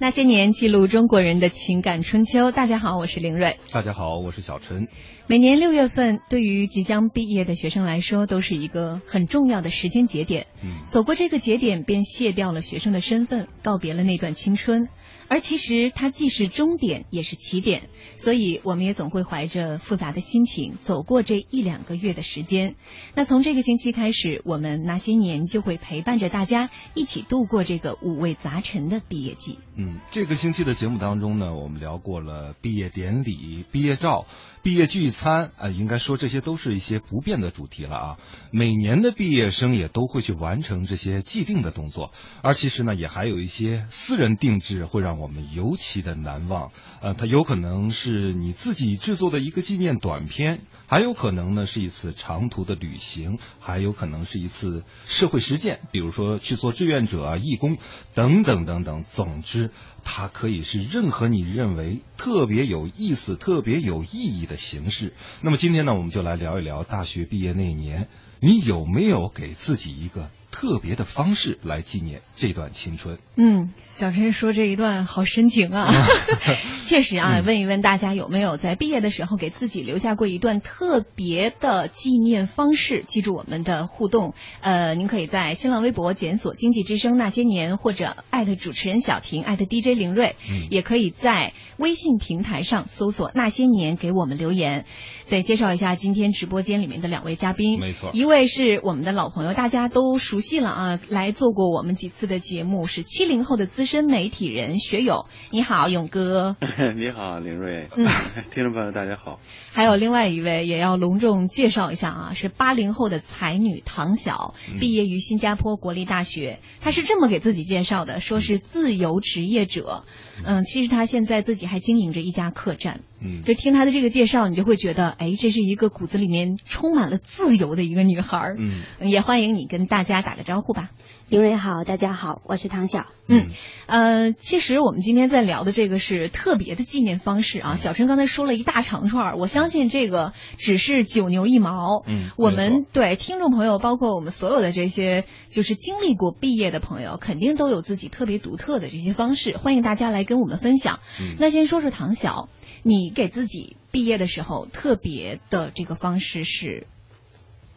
[0.00, 2.52] 那些年记录中国人的情感春秋。
[2.52, 3.56] 大家好，我是林睿。
[3.72, 4.86] 大家好，我是小陈。
[5.26, 10.46] 每年六月份，对于即将毕业的学生来说，都是一个很重要的时间节点。
[10.62, 14.88] 嗯，走过这个节点，便卸掉了学生的身份，告别了那段青春。
[15.28, 22.74] 而其实它既是终点，也是起点，所以我们也总会怀着复杂的心情走过这一两个月的时间。
[23.14, 29.58] 那从这个星期开始，我们那些年就会陪伴着大家一起度过这个五味杂陈的毕业季。
[29.76, 34.26] 嗯，这个星期的节目当中呢，我们聊过了毕业典礼、毕业照。
[34.62, 38.18] 毕业聚餐啊，应该说这些都是一些不变的主题了啊。
[38.50, 42.12] 每年的毕业生也都会去完成这些既定的动作，
[42.42, 46.72] 而其实呢，也还有一些私人定制会让我们尤其的难忘。
[47.00, 57.76] 呃，它有可能是你自己制作的一个纪念短片，还有可能呢是一次长途的旅行，还有可能是一次社会实践，比如说去做志愿者啊、义工
[58.14, 59.04] 等等等等。
[59.04, 59.70] 总之。
[60.10, 65.12] 它可以是任何你认为特别有意思、特别有意义的形式。
[65.42, 68.08] 那么今天呢，我们就来聊一聊大学毕业那一年，
[68.40, 70.30] 你有没有给自己一个？
[70.50, 73.18] 特别的方式来纪念这段青春。
[73.36, 75.92] 嗯，小陈说这一段好深情啊，
[76.86, 77.40] 确实啊。
[77.46, 83.04] 问一问大家有没有在毕业的时候给自己留下过一段特别的纪念方式？
[83.06, 90.34] 记住我们的互动，呃，您可以在新浪微博检索“经济之声那些年”或者艾特主持人小婷艾特 DJ 林睿，
[90.70, 94.84] 也可以在微信平台上搜索“那些年”给我们留言。
[95.30, 106.56] 对，介绍一下今天直播间里面的两位嘉宾，没错，一位是我们的老朋友，大家都熟悉了啊，来做过我们几次的节目，是七零后的资深媒体人学友，你好，勇哥，
[106.96, 108.06] 你好，林瑞，嗯，
[108.50, 109.40] 听众朋友大家好，
[109.72, 120.04] 还有另外一位也要隆重介绍一下啊，是八零后的才女唐晓，毕业于新加坡国立大学，她是这么给自己介绍的，说是自由职业者，
[120.44, 123.00] 嗯，其实她现在自己还经营着一家客栈。
[123.20, 128.54] 嗯，就听她的这个介绍，你就会觉得，哎，这是一个骨子里面充满了自由的一个女孩。
[128.56, 130.90] 嗯，也欢迎你跟大家打个招呼吧。
[131.30, 133.06] 林蕊好，大家好，我是唐晓。
[133.28, 133.46] 嗯，
[133.86, 137.76] 呃，其实我们今天在聊的这个是特别的纪念方式啊。
[137.76, 142.04] 小陈刚才说了一大长串，我相信这个只是九牛一毛。
[142.06, 151.00] 嗯，我们对听众朋友，包括我们所有的这些就是经历过毕业的朋友，肯定都有自己特别独特的这些方式，欢迎大家来跟我们分享。
[151.38, 152.50] 那先说说唐晓。
[152.84, 156.86] 你给自己毕业的时候特别的这个方式是，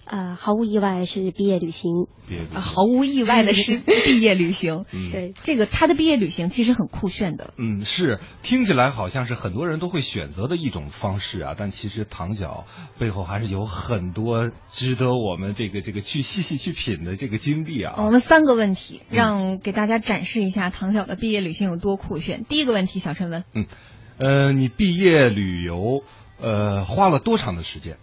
[0.06, 2.08] 呃，毫无意外是毕业旅行，
[2.54, 4.86] 毫无意外的是毕业旅行。
[4.92, 7.54] 嗯对，这个他的毕业旅行其实很酷炫的。
[7.58, 12.66] 嗯，是听起来好像是很多人都会选择的一种方式啊，但其实唐角
[13.00, 17.96] 背后还是有很多值得我们这个这个去细细去品的这个经历啊。
[17.98, 22.44] 我们三个问题让给大家展示一下唐角的毕业旅行有多酷炫。
[22.44, 23.44] 第一个问题，小陈问。
[23.54, 23.66] 嗯。
[24.18, 26.04] 呃，你毕业旅游，
[26.40, 27.98] 呃，花了多长的时间？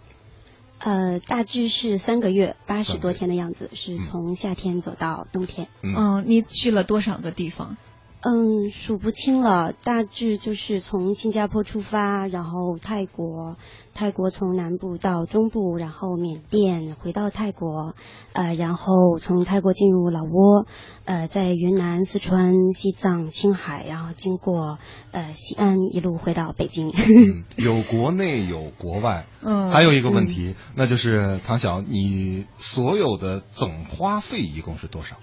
[0.79, 5.67] 呃，大致是三个月，八十多天的样子，是从夏天走到冬天。
[5.81, 7.77] 嗯，你去了多少个地方？
[8.21, 13.55] 嗯，数不清了，大致就是从新加坡出发，然后泰国，
[13.93, 17.95] 泰国从南部到中部，然后缅甸回到泰国，
[18.33, 20.65] 呃，然后从泰国进入老挝，
[21.05, 24.79] 呃，在云南、四川、西藏、青海，然后经过
[25.11, 26.91] 呃西安，一路回到北京。
[27.55, 35.15] 有国内有国外，嗯，还有一个问题，那就是唐晓，你所有的总花费一共是多少？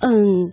[0.00, 0.50] 嗯。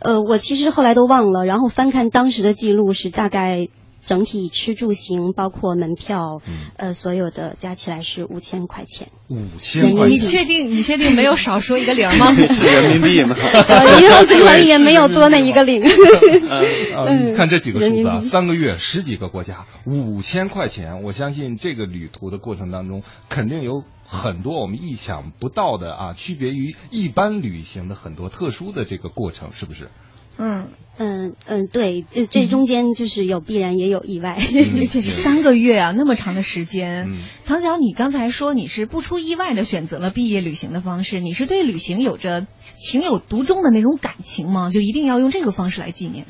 [0.00, 3.68] 呃，我其实后来都忘了，然后翻看当时的记录是大概
[4.04, 6.40] 整体吃住行包括门票，
[6.76, 9.08] 呃，所有的加起来是五千块钱。
[9.28, 10.10] 五千块钱？
[10.10, 10.70] 你确定？
[10.70, 12.32] 你确定没有少说一个零吗？
[12.46, 13.34] 是人民币吗？
[14.00, 15.82] 银行存款里也没有多那一个零。
[16.94, 23.82] 嗯，看这几个数字啊，三个月十几个国家，五千块钱，我相信这个旅途的过程当中肯定有。
[24.06, 29.90] 很多我们意想不到的啊，区别于一般旅行的很多特殊的这个过程，是不是？
[30.38, 30.68] 嗯
[30.98, 34.36] 嗯嗯，对，这这中间就是有必然也有意外，
[34.78, 37.10] 而且是三个月啊，那么长的时间。
[37.46, 44.70] 唐晓，你刚才说你是不出意外的选择了毕业旅行的方式，你是对旅行有着情有独钟的那种感情吗？
[44.70, 46.26] 就一定要用这个方式来纪念？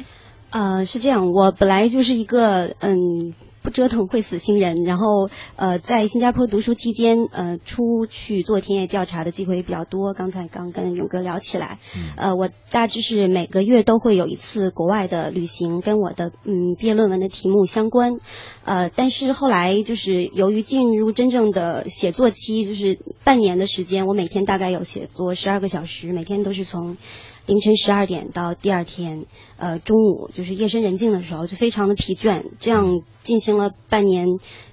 [0.50, 3.34] 呃，是这样，我本来就是一个嗯。
[3.66, 10.14] 不折腾会死星人，然后呃，在新加坡读书期间，呃，出去做田野调查的机会也比较多。
[10.14, 11.80] 刚才刚跟勇哥聊起来，
[12.14, 18.12] 呃，我大致是每个月都会有一次国外的旅行，跟我的嗯毕业论文的题目相关。
[18.64, 26.96] 呃，但是后来就是由于进入真正的写作期，就是半年的时间，我每天大概有写作十二个小时，每天都是从。
[27.46, 29.24] 凌晨十二点到第二天
[29.56, 32.44] 呃中午，就是夜深人静的时候，就非常的疲倦。
[32.58, 32.84] 这样
[33.22, 34.26] 进行了半年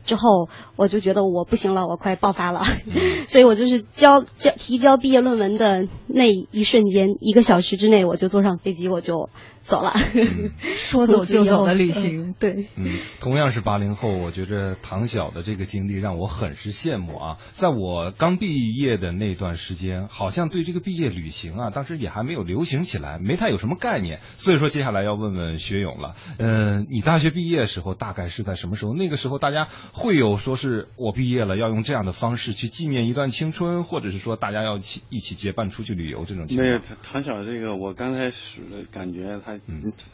[0.04, 2.64] 之后，我就觉得我不行了，我快爆发了，
[3.28, 9.30] 所以我就是交交提交毕业论文的那一瞬间，一个小时之内我就坐上飞机，我就
[9.64, 9.94] 走了。
[10.76, 17.38] 说走就走的旅行，对，嗯，同样是八零后，我觉着唐晓的这个经历让我很是羡慕啊。
[17.54, 24.20] 在我刚毕业的那段时间，好像对这个毕业旅行啊，当时也还没有流行起来，没太有什么概念。
[24.36, 26.16] 所以说，接下来要问问学勇了。
[26.38, 28.94] 嗯，你大学毕业的时候大概是在什么时候？
[28.94, 36.68] 那个时候大家会有说是我毕业了要用这样的方式去纪念一段青春，或者是说大家要一起一起结伴出去旅游这种情况？
[36.68, 38.62] 没有，唐晓这个我刚开始
[38.92, 39.53] 感觉他，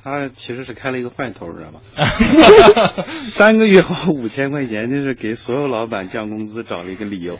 [0.04, 3.06] 他其实是开了一个坏头，知道吧？
[3.22, 7.38] 三个月花五千块钱，就是给所有老板降工资找了一个理由。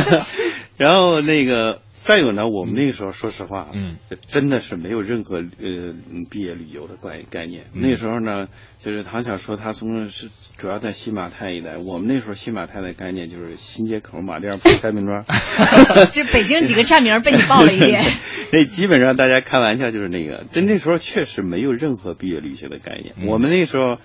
[0.76, 1.80] 然后那个。
[2.06, 3.96] 再有呢，我们那个时候说实话，嗯，
[4.28, 5.92] 真的是没有任何呃
[6.30, 7.64] 毕业旅游的概概念。
[7.72, 8.46] 那时候呢，
[8.80, 15.24] 就是唐晓说他从是主要在新马泰一带，我们那时候新马泰的概念就是新街口、马甸、太平庄。
[16.14, 18.04] 这北京几个站名被你报了一遍。
[18.52, 23.28] 那基本上大家开玩笑就是那个，但那时候确实没有任何毕业旅行的概念。
[23.28, 23.98] 我们那时候，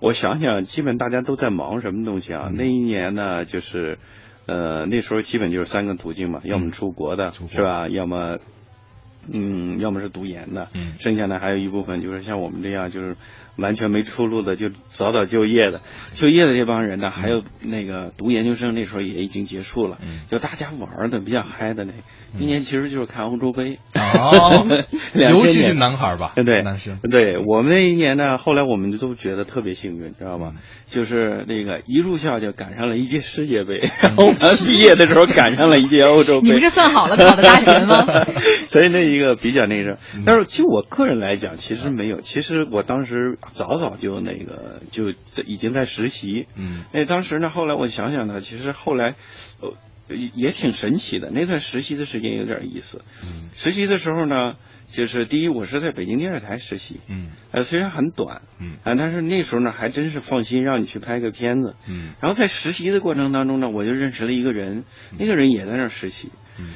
[0.00, 2.48] 我想想，基本大家都在忙什么东西啊？
[2.50, 3.98] 那一年呢，就是。
[4.46, 7.88] 呃，那时候基本就是三个途径嘛，要么出国的，是吧？
[7.88, 8.38] 要么，
[9.32, 13.16] 嗯，要么是读研的，嗯，剩下的还有一部分就是像我们这样，就是
[13.56, 15.80] 完全没出路的，就早早就业的。
[16.14, 19.98] 就业的这帮人呢，还有那个读研究生，那时候也已经结束了，
[20.30, 21.92] 就大家玩的比较嗨的那。
[22.38, 24.66] 一年其实就是看欧洲杯，哦，
[25.12, 30.54] 尤其是男孩吧，对，男生，对我们那一年呢，后来我们都觉得特别幸运，知道吗？
[30.86, 34.32] 就是那个一入校就赶上了一届世界杯， 然后
[34.64, 36.48] 毕业的时候赶上了一届欧洲杯。
[36.48, 38.06] 你不是算好了考的大学吗？
[38.66, 42.22] 所以那一个比较那个，但是就我个人来讲，其实没有。
[42.22, 45.10] 其实我当时早早就那个就
[45.46, 49.14] 已经在实习，嗯，那当时呢，后来我想想呢，其实后来，
[49.60, 49.74] 呃。
[50.08, 53.02] 也也挺神奇的，那段实习的时间有点意思。
[53.22, 54.56] 嗯，实习的时候呢，
[54.90, 57.00] 就是第一，我是在北京电视台实习。
[57.06, 58.42] 嗯，呃，虽然很短。
[58.58, 61.76] 嗯，啊，但是那时候呢，还真是放心让你去拍个片子。
[61.88, 64.84] 嗯，然后在实习的过程当中呢，我就认识了一个人，
[65.18, 66.30] 那个人也在那儿实习。
[66.58, 66.74] 嗯。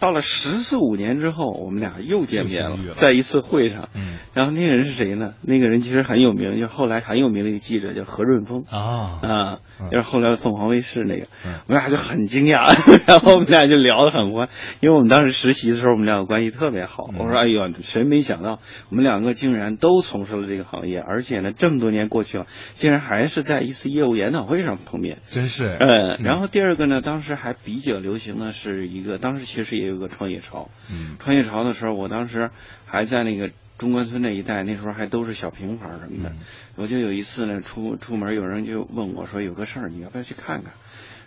[0.00, 3.90] 到了十四五年之后，我们俩又见面了，在一次会上。
[3.94, 5.34] 嗯，然后那个人是谁呢？
[5.42, 8.64] 那个人其实很有名，就后来很有名的一个记者，叫何润峰。
[8.70, 9.58] 啊啊，
[9.92, 11.26] 就是后来凤凰卫视那个。
[11.66, 12.74] 我们俩就很惊讶，
[13.06, 14.48] 然后我们俩就聊得很欢，
[14.80, 17.04] 因为我们当时实习的时候，我们两个关系特别好。
[17.18, 18.58] 我说：“哎呦，谁没想到
[18.88, 25.76] 我们两个竟然都从事了这个行业，而且呢，这么多年过去了，竟然还是在一次业务研讨会上碰面。”真是。
[25.78, 29.89] 嗯，然后第二个呢，当时还比较流行的是一个，当时其实也。
[29.90, 32.50] 有个创业潮，嗯，创业潮的时候，我当时
[32.86, 36.32] 还在那个中关村那一带，那时候还都是小平房什么的。
[36.76, 40.72] 我就有一次呢，出出门，有人就问我说：“有个事儿，你要不要去看看？”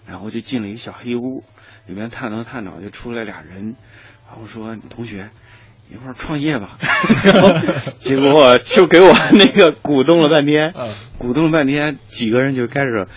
[0.08, 1.44] 然后我就进了一个小黑屋，
[1.86, 3.76] 里面探头探脑就出来俩人，
[4.28, 5.30] 然后说：“同学，
[5.92, 6.78] 一块儿创业吧。”
[7.24, 7.54] 然后
[8.00, 10.74] 结果就给我那个鼓动了半天，
[11.18, 13.08] 鼓动了半天，几个人就开始。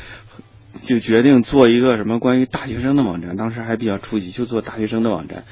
[0.87, 5.45] 就决定做一个什么关于大学生的网站，当时还比较初级，就做大学生的网站。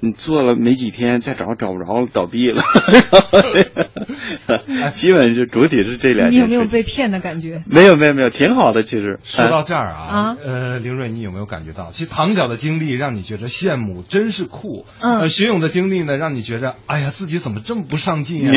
[0.00, 2.62] 你做了没几天，再找找不着了，倒闭了。
[4.92, 6.30] 基本是主体是这两。
[6.30, 7.62] 你有没有被骗的感觉？
[7.66, 8.82] 没有没有没有，挺好的。
[8.82, 14.86] 其实说到这儿啊，呃，林瑞，你有没有感觉到，其实唐角的经历让你觉得羡慕，真是酷。
[15.00, 15.28] 嗯。
[15.28, 18.54] 徐勇的经历呢，让你觉得，哎呀，自己怎么这么不上进啊？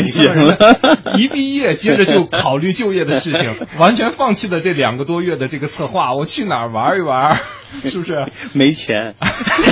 [1.17, 7.37] 一毕业接着就 考虑就业的事情，完全放弃了这两个多月的这个策划，我去哪儿玩一玩？
[7.89, 9.15] 是不是没钱？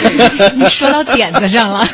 [0.58, 1.86] 你说到点子上了。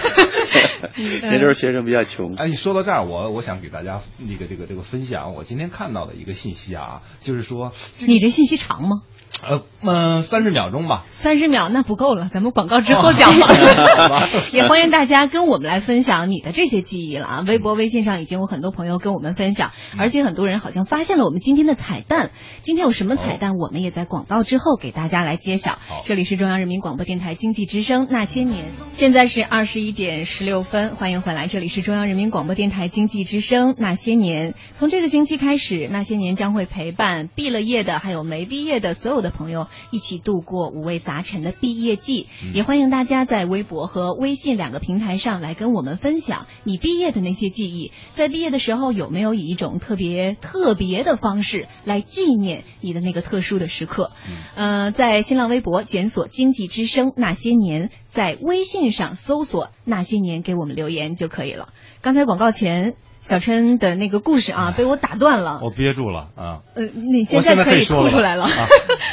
[1.22, 2.36] 那时候学生比较穷。
[2.36, 9.02] 哎，你说到这儿，我我想给大家那个这个这个分享我今天看到的一个信息啊，就是说，你这信息长吗？
[9.44, 11.06] 呃嗯，三十秒钟吧。
[11.10, 13.48] 三十秒那不够了，咱们广告之后讲吧。
[14.52, 17.44] 也欢迎大家跟我们来分享你的这些记忆了啊！
[17.46, 22.32] 微博、微信上已经有很多朋友跟我们分享，而且很多人好像发现了我们今天的彩蛋。
[22.64, 23.54] 今天有什么彩蛋？
[23.58, 25.78] 我们也在广告之后给大家来揭晓。
[26.06, 31.48] 这里是中央人民广播电台经济之声《那些年》，现在是二十一点十六分，欢迎回来。
[31.48, 34.54] 这里是中央人民广播电台经济之声《那些年》。
[34.74, 39.25] 从这个星期开始，《那些年》将会陪伴毕了业的，还有没毕业的所有的。
[39.26, 42.28] 的朋友一起度过五味杂陈的毕业季。
[42.54, 47.92] 也欢迎大家在微博和微信两个平台上来跟我们分享你毕业的那些记忆。
[48.14, 54.12] 在毕业的时候，有没有以一种特别特别的方式来纪念你的那个特殊的时刻？
[54.56, 61.70] 呃，在新浪微博检索“经济之声那些年”，在微信上搜索“那些年”，给我们留言就可以了。
[62.02, 62.96] 刚才广告前。
[63.26, 66.62] 小琛的那个故事啊，被我打断了，我憋住了啊。
[66.76, 68.48] 呃，你现在可以吐出来了。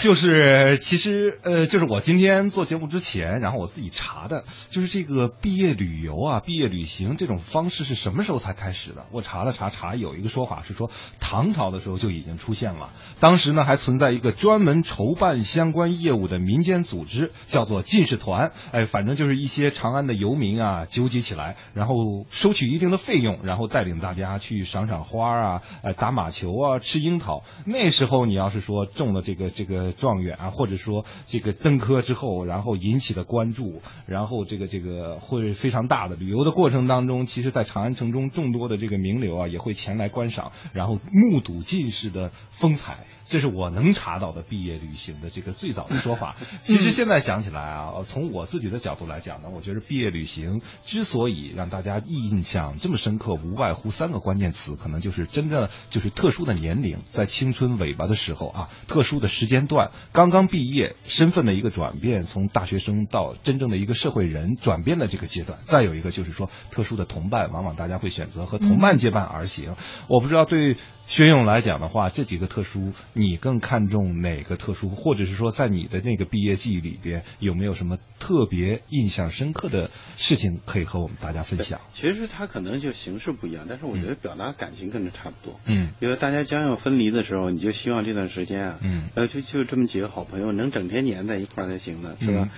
[0.03, 9.07] 就是其实呃，就是我今天做节目之前，然后我自己查的，就是这个毕业旅游啊、毕业旅行这种方式是什么时候才开始的？
[9.13, 12.91] 我查了查查，有一个说法是说唐朝的时候就已经出现了。
[13.19, 18.53] 当时呢，还存在一个专门筹办相关业务的民间组织，叫做进士团。
[18.73, 21.95] 哎，反正就是一些长安的游民啊，纠集起来，然后
[22.31, 24.02] 收取一定的费用，然后带领。
[24.03, 27.45] 大家去赏赏花啊，呃，打马球啊，吃樱桃。
[27.65, 36.17] 那时候你要是说中了这个这个状元啊，或者说这个登科之后，然后引起了关注，然后这个这个会非常大的。
[36.17, 43.07] 旅游的过程当中，其实，在长安城中众多的这个名流啊，也会前来观赏，然后目睹进士的风采。
[43.29, 46.37] 这是我能查到的毕业旅行的这个最早的说法。
[46.61, 65.61] 其实现在想起来啊，从我自己的角度来讲呢，我觉得毕业旅行之所以让大家印象这么深刻，无外乎三个关键词，可能就是真正就是特殊的年龄，在青春尾巴的时候啊，特殊的时间段，刚刚毕业，身份的一个转变，从大学生到真正的一个社会人转变的这个阶段。
[65.63, 69.77] 再有一个就是说，特殊的同伴，往往大家会选择和同伴结伴而行。
[70.09, 70.77] 我不知道对。
[71.05, 74.91] 薛勇来讲的话，这几个特殊，你更看重哪个特殊？
[74.91, 81.81] 或者是说，在你的那个毕业季里边，有没有什么特别印象深刻的事情可以和我们大家分享？
[81.93, 85.59] 其实他可能就形式不一样，但是我觉得表达感情跟这差不多。
[85.67, 92.49] 嗯，因为大家将要分离的时候，你就希望这段时间啊，嗯，呃，就就这么几个好朋友能整天黏在一块儿才行呢，是吧？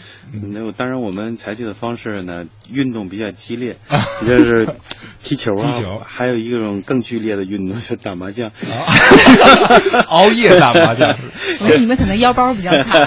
[0.52, 3.76] 那当然，我们采取的方式呢，运动比较激烈，
[4.26, 4.69] 就是
[5.23, 8.50] 踢球啊， 踢球，还有一种更剧烈的运动是打麻将。
[10.09, 11.16] 熬夜打麻将，
[11.59, 13.04] 所以你们可能腰包比较惨。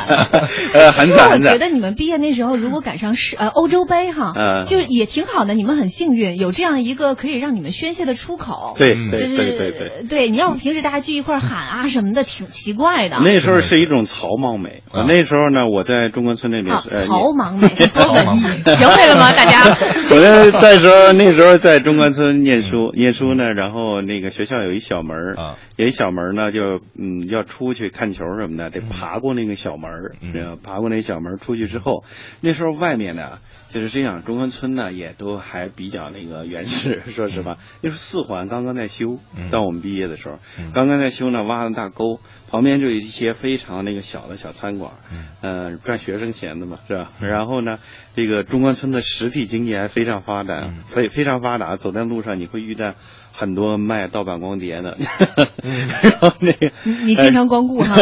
[0.73, 1.29] 呃，很惨。
[1.31, 5.53] 我觉得你们毕业那时候，如果赶上是呃欧洲杯哈，就也挺好的。
[5.53, 8.73] 你们很幸运，有这样一个可以让你们宣泄的出口。
[8.75, 9.91] 对，对，对，对，对。
[10.09, 13.17] 对，你要不平时大家聚一块喊啊什么的，挺奇怪的。
[13.23, 14.81] 那时候是一种草莽美。
[15.07, 16.75] 那时候呢，我在中关村那边。
[17.05, 18.41] 草莽美， 多文艺，
[18.75, 19.31] 学会了吗？
[19.33, 19.63] 大家。
[20.09, 25.55] 我那在时候，那时候在中关村念书，念书呢，然后那个学校有一小门啊。
[25.75, 30.15] 有一小门呢，就嗯要出去看球什么的，得爬过那个小门儿，
[30.63, 32.03] 爬过那小门出去之后，
[32.41, 33.37] 那时候外面呢，
[33.69, 39.19] 就是这样，中关村呢也都还比较那个原始，说实话，那时候四环刚刚在修，
[39.51, 40.39] 到我们毕业的时候，
[40.73, 44.93] 刚刚在修呢，挖了大沟，旁边就有一些非常那个小的小餐馆，
[45.41, 47.11] 嗯，赚学生钱的嘛，是吧？
[47.19, 47.77] 然后呢，
[48.15, 52.93] 这个中关村的实体经济还非常发达，非非常发达，走在路上你会遇到。
[53.39, 54.97] 很多卖盗版光碟的，
[56.01, 56.71] 然后那个
[57.05, 57.95] 你经常光顾哈，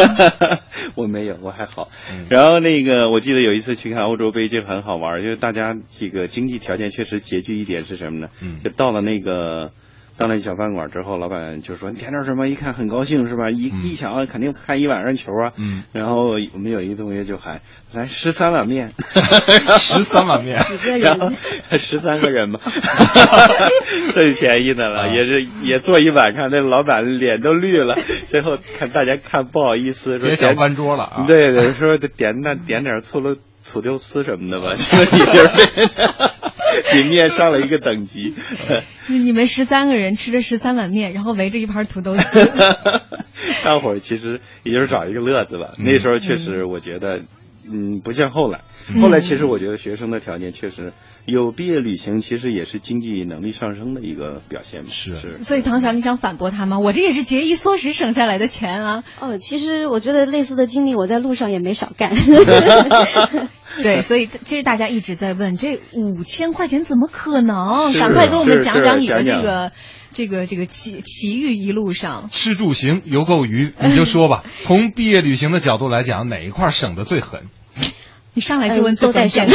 [0.96, 1.90] 我没有，我还好。
[2.30, 8.28] 然后那个我记得有一次去看欧洲杯就很好玩，就是大家这个经济条件确实拮据一点是什么呢？
[8.64, 9.72] 就到了那个。
[10.18, 13.50] 到那小饭馆之后，老板就说：“你点点什么？”一看很高兴，是吧？
[13.50, 15.52] 一一想，肯定看一晚上球啊。
[15.56, 15.82] 嗯。
[15.92, 17.60] 然后我们有一个同学就喊
[17.92, 18.92] ：“来十三碗面。”
[19.78, 20.58] 十三碗面。
[20.82, 21.36] 几个人？
[21.78, 22.58] 十三个人嘛。
[24.14, 27.98] 最便宜的了，也是也坐一晚上，那老板脸都绿了。
[28.26, 31.24] 最后看大家看不好意思，说想翻桌了啊。
[31.26, 33.36] 对对，说点那点点醋溜
[33.70, 36.45] 土豆丝什么的吧，就是
[36.92, 38.34] 比面上了一个等级。
[39.08, 42.50] 你们十三个人吃着十三碗面，然后围着一盘土豆丝。
[43.64, 45.74] 大伙儿其实也就是找一个乐子吧。
[45.78, 47.22] 那时候确实，我觉得，
[47.70, 48.62] 嗯，不像后来。
[49.00, 50.92] 后来其实我觉得学生的条件确实
[51.24, 54.86] 有毕业旅行，其实也是经济能力上升的一个表现。
[54.86, 55.30] 是是。
[55.42, 56.78] 所以唐晓，你想反驳他吗？
[56.78, 59.04] 我这也是节衣缩食省下来的钱啊。
[59.20, 62.12] 哦，其实我觉得类似的经历，我在路上也没少干。
[63.82, 67.92] 对，所以其实大家一直在问，这五千块钱怎么可能？
[67.94, 69.72] 赶快给我们讲讲你的这个
[70.12, 74.44] 这个这个奇奇遇一路上吃住行游购娱，你就说吧。
[74.62, 77.42] 从毕业旅行的角度来讲，哪一块省的最狠？
[78.34, 79.46] 你上来就问都在省。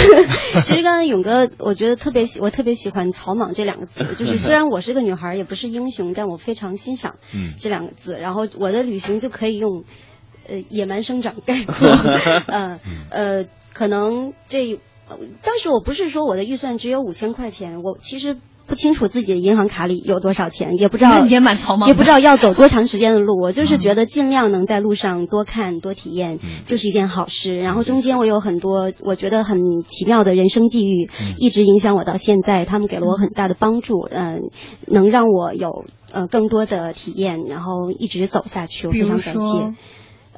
[0.64, 4.16] 其实刚才勇哥，我觉得特别喜，我特别喜欢“草莽”这两个字。
[4.16, 7.16] 就是虽然我是个女孩，也不是英雄，但我非常欣赏
[7.60, 8.18] 这两个字。
[8.20, 9.84] 然后我的旅行就可以用
[10.50, 11.88] 呃野蛮生长概括。
[12.48, 13.46] 呃呃。
[13.74, 14.80] 可能这
[15.42, 23.42] 当时我不是说我的预算只有五千块钱，我其实不清楚自己的银行卡里有多少钱，也不知道也蛮草莽，也不知道要走多长时间的路。
[23.42, 27.58] 我 就是觉得尽量能在路上多看多体验，就是一件好事。
[27.58, 32.64] 然后中间我有很多我觉得很奇妙的人生际遇，一直影响我到现在。
[32.64, 34.50] 他们给了我很大的帮助，嗯，
[34.88, 38.88] 能让我有呃更多的体验，然后一直走下去。
[38.88, 39.74] 我非常感谢。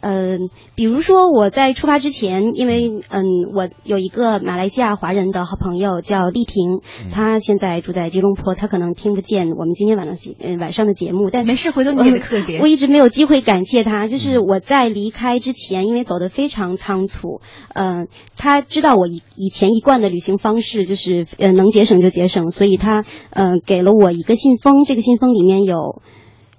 [0.06, 3.24] 嗯，比如说我在出发之前，因为嗯，
[3.56, 6.82] 我有一个马来西亚华人的好朋友叫丽婷，
[7.14, 12.60] 她现在住在吉隆坡，她可能听不见我们今天晚上嗯晚上的节目，但没事，回头你给特别。
[12.60, 17.40] 我一直没有机会感谢她，就是我在离开之前，因为走的非常仓促，
[17.74, 26.02] 嗯，她知道我以以前一贯的旅行方式就是呃能节省就节省，所以她嗯给了我一个信封，这个信封里面有。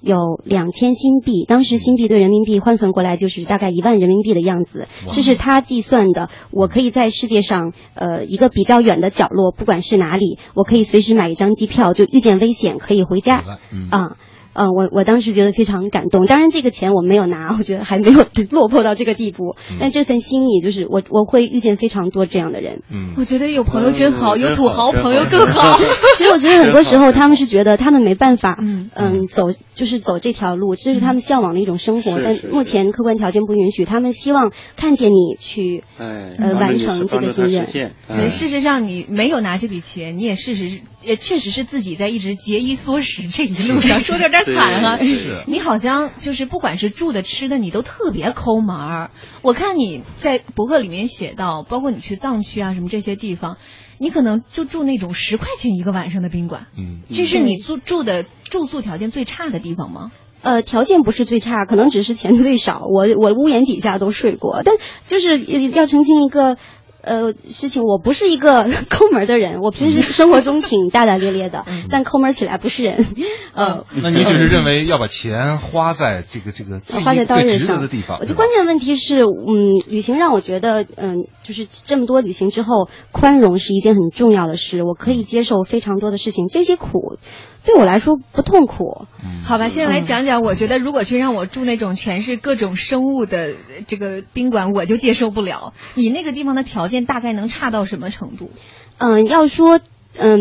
[0.04, 6.28] 有两千新币，当时新币对人民币换算过来就是大概一万人民币的样子，这是他计算的。
[6.50, 13.58] 我可以在世界上呃一个比较远的角落，不管是哪里，我可以随时买一张机票，就遇见危险可以回家啊。
[13.72, 14.16] 嗯，
[14.54, 16.26] 我我当时觉得非常感动。
[16.26, 19.56] 当然，这个钱我没有拿，我觉得还没有落魄到这个地步。
[19.80, 22.82] 但这份心意，就是我我会遇见非常多这样的人。
[22.90, 25.78] 嗯，我觉得有朋友真好，有土豪朋友更好。
[26.16, 32.18] 其实我觉得很多时候他们是觉得他们没办法，嗯嗯，走就是走这条路，这是他们向往的一种生活。
[32.22, 37.92] 但目前客观条件不允许，他们希望看见你去呃完成这个心愿。
[38.08, 40.70] 对，事实上你没有拿这笔钱，你也事实
[41.04, 44.44] 也确实是自己在一直节衣缩食这一路上， 说的有点。
[44.44, 44.98] 惨啊！
[45.46, 49.10] 你好像就是不管是住的吃的，你都特别抠门儿。
[49.42, 53.56] 我看你在博客里面写到，包括你去藏区啊什么这些地方，
[53.98, 56.66] 你可能就住那种十块钱一个晚上的宾馆。
[56.78, 60.12] 嗯，这是你住住的住宿条件最差的地方吗？
[60.42, 62.82] 呃，条件不是最差，可能只是钱最少。
[62.84, 64.74] 我我屋檐底下都睡过，但
[65.06, 65.38] 就是
[65.70, 66.56] 要澄清一个。
[67.04, 73.06] 呃，事情我不是一个 抠门的人，我平时生活中挺大大咧咧的，但抠门起来不是人。
[73.54, 78.18] 呃，那你只是认为要把钱花在这个这个花在刀刃上的地方？
[78.20, 84.82] 我觉得关键问题是，嗯，旅行让我觉得，嗯，就是这么多旅行之后，宽容是一件很重要的事。
[84.82, 87.18] 我可以接受非常多的事情，这些苦。
[87.66, 89.06] 对我来说不痛苦，
[89.42, 89.70] 好吧。
[89.70, 93.54] 现在来讲讲，我觉得如果去让我住那种全是各种生物的
[93.86, 95.72] 这个宾馆，我就接受不了。
[95.94, 98.50] 你那个地方的条件大概能差到什么程度？
[98.98, 99.80] 嗯，要说，
[100.16, 100.38] 嗯，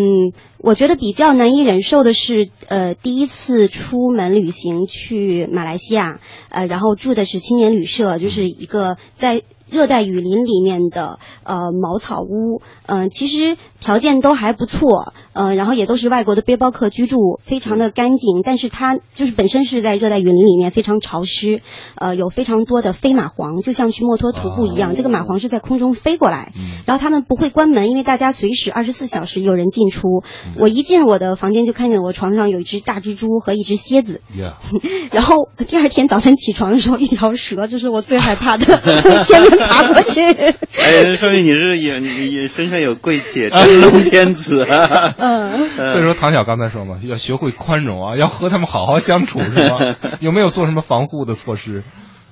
[0.59, 6.19] 我觉得比较难以忍受的是，呃，第一次出门旅行去马来西亚，
[6.49, 9.41] 呃，然后住的是青年旅社，就是一个在。
[9.69, 18.41] 热带雨林里面的呃茅草屋，嗯，其实条件都还不错，嗯，然后也都是外国的背包客居住，非常的干净。
[18.43, 21.61] 但是它就是本身是在热带雨林里面，非常潮湿，
[21.95, 26.53] 呃，有非常多的飞蚂蟥，就像去墨脱徒步一样，这个蚂蟥是在空中飞过来，
[26.85, 30.23] 然后他们不会关门，因为大家随时二十四小时有人进出。
[30.59, 34.21] 我一进我的房间就看见我床上有一只大蜘蛛和一只蝎子，
[35.11, 35.35] 然后
[35.67, 38.65] 第二天早晨起床的时候，一条蛇，这是我最害怕的，
[39.23, 39.52] 前面。
[39.67, 40.21] 爬过去，
[40.77, 44.65] 哎，说明你是有你身上有贵气， 真龙天子。
[45.17, 49.95] 嗯，所以说唐晓刚才说嘛，要学会宽容啊，要和他们好好相处，是吗？
[50.21, 51.83] 有没有做什么防护的措施？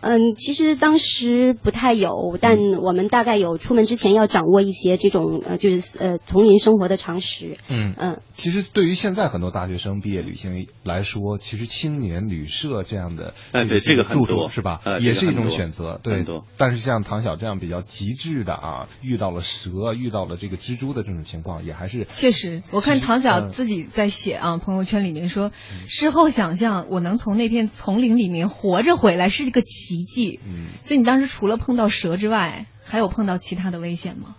[0.01, 7.57] 嗯，其实当时不太有，但我们大概有出门之前要掌握一些这种呃，就是呃丛林生活的常识。
[7.69, 15.99] 嗯嗯，其实对于现在很多大学生毕业旅行来说，其实青年旅社这样的哎对这个住处是吧，也是一种选择。
[16.01, 16.25] 对，
[16.57, 22.63] 但是像唐晓这样比较极致的啊，遇到了蛇，遇到了这个蜘蛛的这种情况，也还是确实。
[22.71, 25.51] 我看唐晓自己在写啊，朋友圈里面说，
[25.87, 29.90] 事后想象我能从那片丛林里面活着回来是一个奇。
[29.91, 34.35] 奇迹，嗯，所以你当时除了碰到蛇之外，还有碰到其他的危险吗？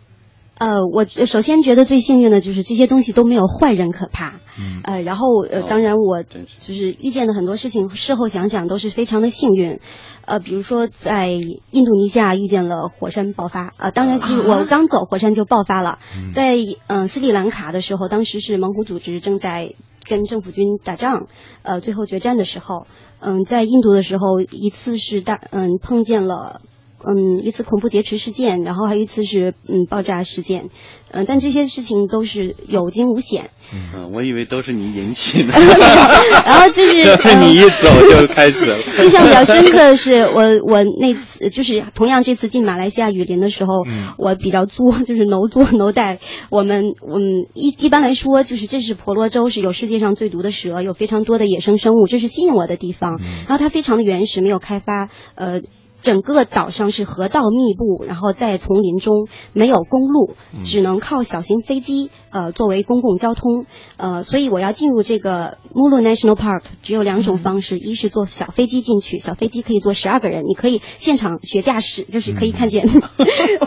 [0.58, 9.80] 呃，我首先觉得最幸运的就是这些东西都没有坏人可怕，嗯，呃，然后呃，当然我就是遇见的很多事情，事后想想都是非常的幸运，
[10.24, 15.98] 呃，比如说在印度尼西亚遇见了火山爆发，呃，当然就是我刚走火山就爆发了，
[16.32, 19.74] 在嗯斯里兰卡的时候，当时是猛虎组织正在
[20.08, 21.26] 跟政府军打仗，
[21.62, 22.86] 呃，最后决战的时候。
[23.24, 26.60] 嗯，在印度的时候，一次是大嗯碰见了。
[27.04, 30.70] 嗯，一次恐怖劫持事件，然后还有一次是嗯爆炸事件，
[31.10, 33.50] 嗯，但这些事情都是有惊无险。
[33.74, 35.52] 嗯，我以为都是你引起的。
[36.44, 36.94] 然后就是
[37.40, 38.76] 你一走就开始了。
[39.02, 43.84] 印象比较深刻的是，我我那次就是同样这次进马来西亚雨林的时候，
[44.18, 46.18] 我比较作，就是挠作挠带。
[46.50, 53.18] 我们嗯一一般来说，就是这是婆罗洲是有世界上最毒的蛇，有非常多的野生生物，这是吸引我的地方。
[53.48, 55.62] 然后它非常的原始，没有开发，呃。
[56.02, 60.34] 整个岛上是河道密布，然后在丛林中没有公路，
[60.64, 63.66] 只能靠小型飞机呃作为公共交通。
[63.96, 72.86] 呃，所以我要进入这个 Mulu National Park，只有两种方式：一是坐小飞机进去，小飞机可以坐十二个人，你可以现场学驾驶，就是可以看见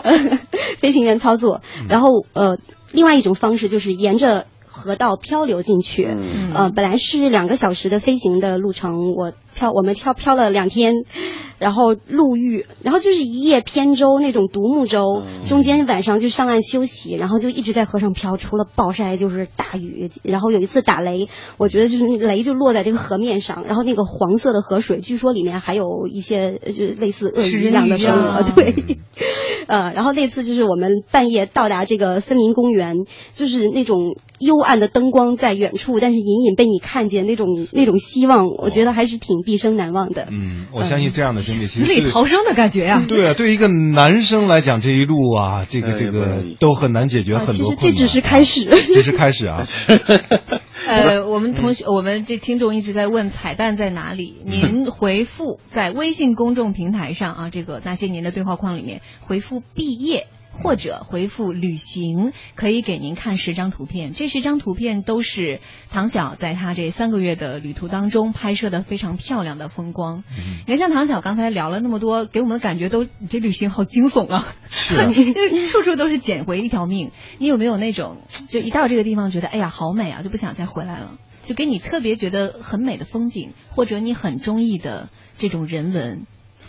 [0.78, 2.58] 飞行员操作；然后呃，
[2.92, 4.46] 另外一种方式就是沿着。
[4.86, 6.04] 河道漂流进去，
[6.54, 10.92] 呃，本来是两个小时的飞行的路程，我漂我们漂漂了两天，
[11.58, 28.98] 然后路遇，然后就是一叶扁舟那种独木舟，中间晚上就上岸休息，然后就一直在河上漂，除了暴晒就是大雨，然后有一次打雷，我觉得就是雷就落在这个河面上，然后那个黄色的河水，据说里面还有一些就类似鳄鱼一样的生物， 对。
[29.66, 32.94] 呃，然后那次就是我们半夜到达这个森林公园，
[33.32, 40.28] 就是那种幽暗的灯光在远处，但是隐隐被你看见那种那种希望，我觉得还是挺毕生难忘的。
[40.30, 43.04] 嗯，我相信这样的经历，死里逃生的感觉呀。
[43.06, 47.76] 对啊，对一个男生来讲，这一路啊，这个这个都很难解决很多困难。
[47.78, 49.66] 其实这只是开始，这是开始啊。
[50.90, 54.36] 呃， 我们同学，我们这听众一直在问彩蛋在哪里？
[54.46, 60.26] 您回复在微信公众平台上啊，这个那些年的对话框里面回复毕业。
[60.62, 64.12] 或者回复旅行，可以给您看十张图片。
[64.12, 70.24] 这十张图片都是唐晓在他这三个月的旅途当中拍摄的非常漂亮的风光。
[70.66, 74.46] 你看，像唐晓刚才聊了那么多，给我们的感觉都，你这旅行好惊悚啊！
[75.70, 77.12] 处处都是捡回一条命。
[77.38, 81.18] 你有没有那种，就一到这个地方觉得，哎呀，好美啊，就不想再回来了？
[81.44, 86.26] 就给你特别觉得很美的风景，或者你很中意的这种人文。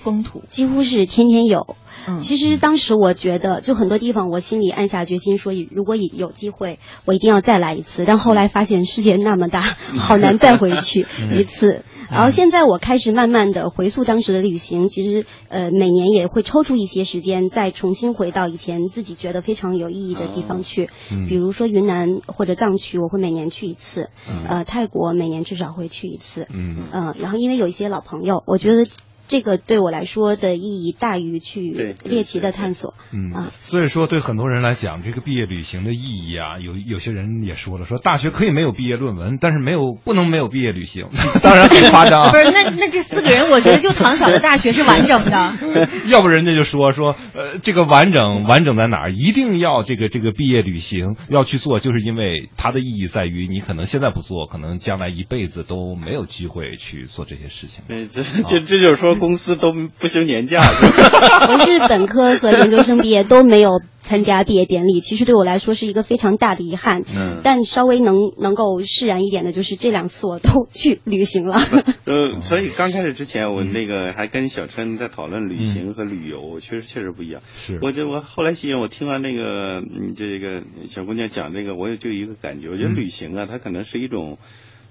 [0.07, 1.75] 风土几乎是天天有。
[2.07, 8.05] 嗯，其实当时我觉得，就很多地方，我心里暗下决心说，如果有机会，我一定要再来一次。
[8.05, 9.59] 但后来发现世界那么大，
[9.99, 11.05] 好难再回去
[11.37, 11.83] 一次。
[12.09, 20.89] 然后现在我开始慢慢的回溯当时的旅行，其实呃每年也会抽出一些时间，再重新回到以前自己觉得非常有意义的地方去。
[21.27, 24.09] 比如说云南或者藏区，我会每年去一次。
[24.47, 26.47] 呃，泰国每年至少会去一次。
[26.53, 27.13] 嗯嗯。
[27.19, 28.85] 然后因为有一些老朋友，我觉得。
[29.27, 41.07] 这个对我来说的意义大于去猎奇的探索，嗯啊，所以说对很多人来讲，这个毕业旅行的意义啊，有有些人也说了，说大学可以没有毕业论文，但是没有不能没有毕业旅行，
[41.43, 42.31] 当然很夸张。
[42.31, 45.57] 不是，那那这四个人，我觉得就唐晓的大学是完整的。
[46.07, 49.11] 要不人家就说说，呃，这个完整完整在哪儿？
[49.11, 57.83] 一定要这个这个毕业旅行要去做，就是因为它的意义在于，你可能现在不做，可能将来一辈子都没有机会去做这些事情。
[57.89, 59.16] 对，这这这就是说。
[59.17, 60.61] 公司都不休年假。
[61.49, 67.03] 我是本科和研究生毕业都没有参加毕业典礼，其实对我来说是一个非常大的遗憾。
[67.15, 71.59] 嗯，但稍微能能够释然一点的就是这两次我都去旅行了。
[72.05, 77.41] 呃，所以刚开始之前我那个还跟小春在讨论旅行和旅游，确实确实不一样。
[77.45, 84.37] 是，我就我后来心我听完那个你这个小姑娘讲这个，我也就一个感觉，我觉得旅行啊，它可能是一种。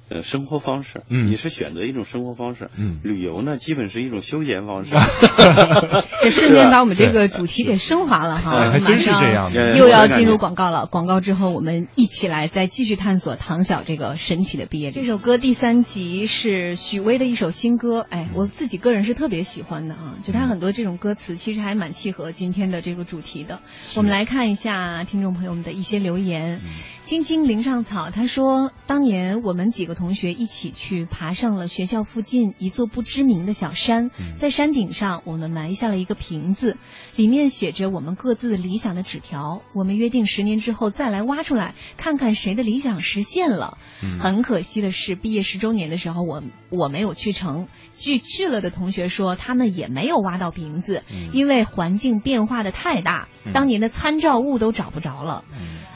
[0.09, 4.91] 呃，生活方式，嗯，你是选择一种生活方式，嗯，旅游呢，基本是一种休闲方式。
[6.23, 9.77] 这瞬间把我们这个主题给升华了哈，还真是这样的。
[9.77, 14.93] 又要进入广告了，广告之后我们一起来再继续探索唐晓这个神奇的毕业。
[14.93, 23.61] 这首歌第三集是许巍的一首新歌，哎，我自己个人是特别喜欢的啊，就他很多这种歌词其实还蛮契合今天的这个主题的。
[23.97, 26.61] 我们来看一下听众朋友们的一些留言。
[27.03, 36.77] 青青林上草，他说，当年我们几个同学一起去爬上了学校附近一座不知名的小山，在山顶上，我们埋下了一个瓶子，
[37.17, 39.63] 里面写着我们各自理想的纸条。
[39.75, 43.79] 我们约定十年之后再来挖出来，看看谁的理想实现了。
[44.21, 47.67] 很可惜的是，毕业十周年的时候，我我没有去成。
[47.95, 55.45] 据去了的同学说，他们也没有挖到瓶子，因为环境变化的太大，当年的参照物都找不着了。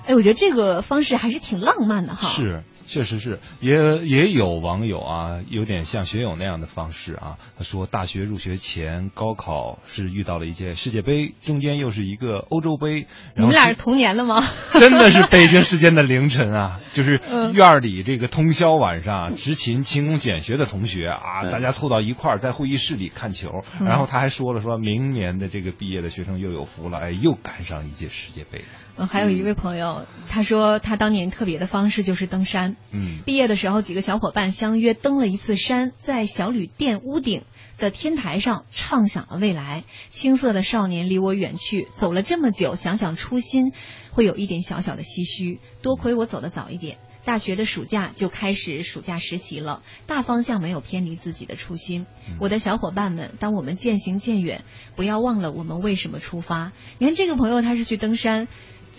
[0.07, 2.29] 哎，我觉得这个方式还是挺浪漫的哈。
[2.29, 2.63] 是。
[2.87, 7.39] 确实是，也也有网友啊，有点像学友那样的方式啊。
[7.57, 13.07] 他说，大学入学前高考是遇到了一届世界杯，中间又是一个欧洲杯。
[13.37, 14.43] 你们俩是同年了吗？
[14.75, 17.21] 真的是北京时间的凌晨啊，就是
[17.55, 23.63] 院里这个通宵晚上执勤勤工俭学的同学啊，大家凑到一块儿在会议室里看球。
[23.79, 28.65] 然后他还说了，说明年的这个毕业的学生又有福了，哎，又赶上一届世界杯。
[28.97, 32.77] 嗯，还有一位朋友，他说他当年特别的方式就是登山。
[32.91, 37.45] 嗯，毕业的时候几个小伙伴相约登了一次山，在小旅店屋顶
[37.79, 39.85] 的天台上畅想了未来。
[40.11, 43.73] 青涩的少年离我远去，走了这么久，想想初心，
[44.11, 45.61] 会有一点小小的唏嘘。
[45.83, 46.99] 多亏我走得早一点。
[47.23, 52.07] 大学的暑假就开始暑假实习了，大方向没有偏离自己的初心。
[52.39, 54.65] 我的小伙伴们，当我们渐行渐远，
[54.97, 56.73] 不要忘了我们为什么出发。
[56.97, 58.49] 你看这个朋友他是去登山。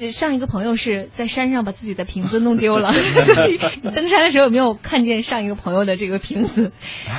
[0.09, 2.91] 上一个朋友是在山上把自己的瓶子弄丢了。
[3.93, 6.71] 登山的时候有没有看见上一个朋友的这个瓶子？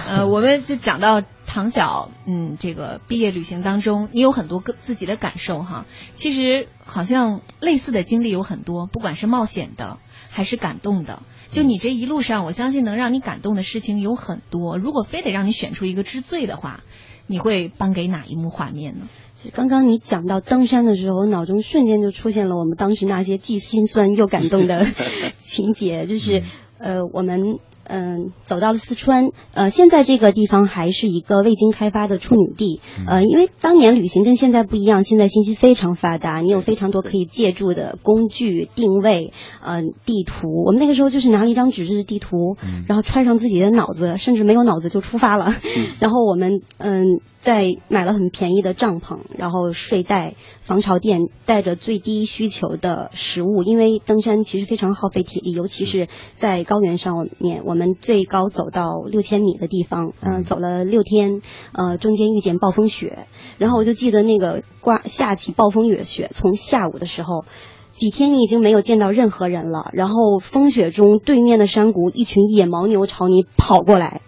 [0.08, 5.86] 呃， 我们就讲到唐晓，嗯，这个毕业旅行当中，你有很多个自己的感受哈。
[6.16, 9.98] 其实好像类似的经历有很多，不管是冒险的
[10.30, 11.22] 还是感动的。
[11.48, 14.78] 就你这一路上，我相信能让你感动的事情有很多。
[14.78, 16.80] 如果非得让你选出一个之最的话，
[17.26, 19.06] 你会颁给哪一幕画面呢？
[19.50, 24.86] 刚刚你讲到登山的时候，我脑中瞬间就出现了我们当时那些既心酸又感动的
[25.40, 26.42] 情节，就是
[26.78, 27.58] 呃，我们。
[27.84, 40.64] 嗯，走到了四川，呃，现在这个地方还是一个未经开发的处女地，呃，因为当年旅行跟现在不一样，现在信息非常发达，你有非常多可以借助的工具、定位、呃，地图。
[40.64, 42.56] 我们那个时候就是拿了一张纸质的地图，
[42.88, 45.54] 然后揣上自己的脑子，甚至没有脑子就出发了。
[46.00, 57.62] 然后我们嗯，在买了很便宜的帐篷，然后睡袋、防潮垫，带着最低需求的食物，因为登山其实非常耗费体力，尤其是在高原上面。
[57.64, 61.40] 我们最高走到六千米的地方，嗯，走了六天，
[61.72, 63.26] 呃，中间遇见暴风雪，
[63.58, 67.44] 然后我就记得那个刮下起暴风雨雪，从下午的时候，
[67.90, 74.22] 几天你已经没有见到任何人了，然后风雪中对面的山谷，一群野牦牛朝你跑过来。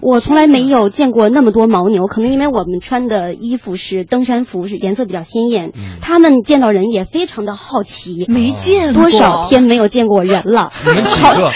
[0.00, 5.72] 我从来没有见过那么多牦牛，可能因为我们穿的衣服是登山服，是颜色比较鲜艳。
[6.00, 10.72] 他们见到人也非常的好奇，没见多少天没有见过人了。
[10.86, 11.50] 你们几个？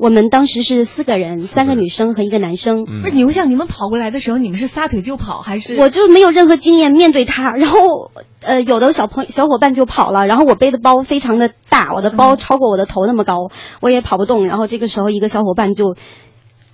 [0.00, 2.84] 我们当时是四个人，三个女生和一个男生。
[2.84, 5.76] 不是牛像你们跑过来的时候，你们是撒腿就跑还是？
[5.76, 14.46] 我就没有任何经验面对他，然后呃，有的小朋小伙伴就跑了，然后我背的包非常的大，我的包超过我的头那么高，我也跑不动。
[14.46, 15.96] 然后这个时候一个小伙伴就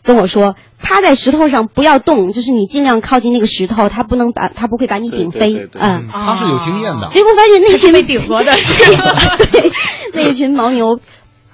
[0.02, 7.08] 跟我说：“趴在石头上不要动，就是你尽量靠近那个石头，他不能把他不会把你顶飞。”嗯，他是有经验的。
[7.08, 8.52] 结果发现那群被顶过的，
[9.50, 9.72] 对，
[10.12, 11.00] 那一群牦牛。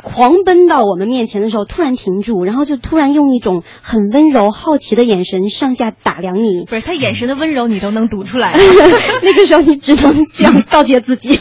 [0.02, 6.64] 狂奔到我们面前的时候，突然停住，然后就突然用一种很温柔、好奇的眼神上下打量你。
[6.68, 8.54] 不是他眼神的温柔，你都能读出来。
[9.22, 11.38] 那个时候你只能这样告诫自己。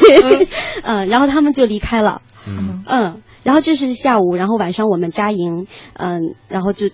[0.84, 2.22] 嗯， 然后他们就离开了。
[2.48, 5.66] 嗯嗯，然后这是下午，然后晚上我们扎营。
[5.94, 6.90] 嗯，然后就。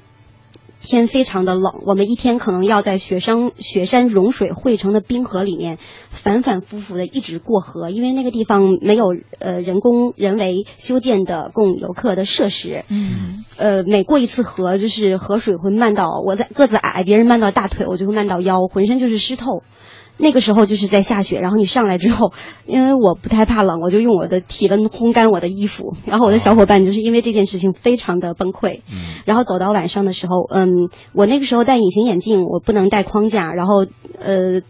[0.85, 5.77] 天非常的冷，我们一天可能要在雪山雪山融水汇成的冰河里面
[6.09, 9.07] 反反复复的一直过河，因为那个地方没有
[9.39, 12.85] 呃人工人为修建的供游客的设施。
[12.87, 19.63] 嗯，呃，每过一次河，就是河水会漫到我在个子矮，别人漫到大腿，我就会漫到腰，浑身就是湿透。
[20.17, 22.31] 那个时候就是在下雪，然后你上来之后，
[22.65, 25.93] 因为我不太怕冷，我就用我的体温烘干我的衣服。
[26.05, 28.81] 然后我的小伙伴就是因为这件事情非常的崩溃。
[28.91, 29.21] 嗯。
[29.25, 33.85] 然后走到晚上的时候，嗯，我那个时候戴隐形眼镜，我不能戴框架，然后
[34.19, 34.61] 呃，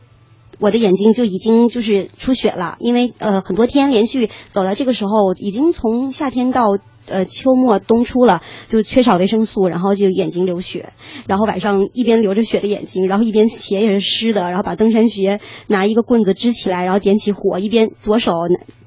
[0.59, 6.65] 我的眼睛就已经就是出血了，因为呃很多天连续走到这个时候，已经从夏天到。
[7.07, 10.89] 呃，秋末冬初了，就缺少维生素，然后就眼睛流血，
[11.27, 18.33] 然后晚上一边流着血的眼睛，然后一边鞋也是湿的，然后把登山鞋拿一个棍子支起来，然后点起火，一边左手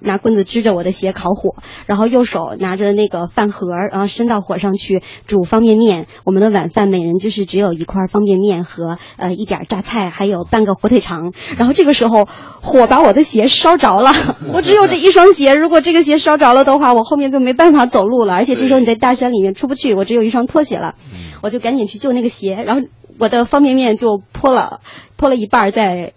[0.00, 6.06] 拿拿棍子支着我的鞋烤火，然后右手拿着那个饭盒，然后伸到火上去煮方便面。
[6.24, 11.32] 我们的晚饭每人就是只有一块方便面和呃一点榨菜，还有半个火腿肠。
[11.56, 12.26] 然后这个时候
[12.62, 14.10] 火把我的鞋烧着了，
[14.52, 18.07] 我只有这一双鞋，如果这个鞋烧着了的话，我后面就没办法走。
[18.08, 20.96] 路了，而且这时候你在大山里面出不去，我只有一双拖鞋了，
[21.42, 22.82] 我就赶紧去救那个鞋，然后
[23.18, 24.80] 我的方便面就泼了，
[25.16, 26.12] 泼了一半在，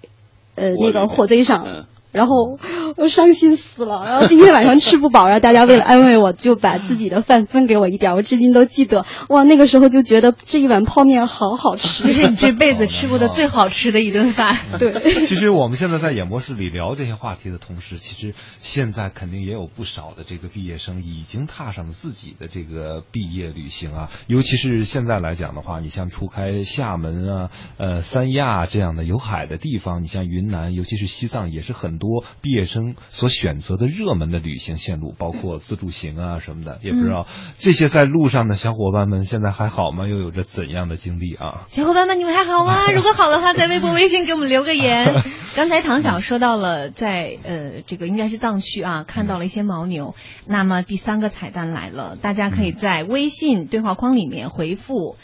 [0.55, 1.85] 呃那个火堆上。
[2.11, 2.59] 然后
[2.97, 9.05] 我伤心死了，然后今天晚上吃不饱，然后大家为了安慰我，就把自己的饭分给我一点，我至今都记得。
[9.29, 14.57] 哇，那个时候就觉得这一碗泡面好好吃，这是你这辈子吃过的最好吃的一顿饭。
[14.77, 15.21] 对。
[15.25, 24.09] 其实我们现在在演播室里聊这些话题的同时，其实现在肯定也有不少的这个毕业生已经踏上了自己的这个毕业旅行啊。
[24.27, 32.00] 尤其是现在来讲的话，你像除开厦门啊、呃三亚这样的有海的地方，你像云南，尤其是西藏，也是很。
[32.01, 37.27] 多毕业生所选择的热门的旅行线路，包括自助行啊什么的，也不知道
[37.59, 40.07] 这些在路上的小伙伴们现在还好吗？
[40.07, 41.67] 又有着怎样的经历啊？
[41.67, 42.89] 小伙伴们，你们还好吗？
[42.91, 45.13] 如果好的话，在微博、微信给我们留个言。
[45.55, 50.15] 刚才唐晓说到了，在呃这个应该是藏区啊，看到了一些牦牛。
[50.47, 55.17] 那么第三个彩蛋来了，大家可以在微信对话框里面回复。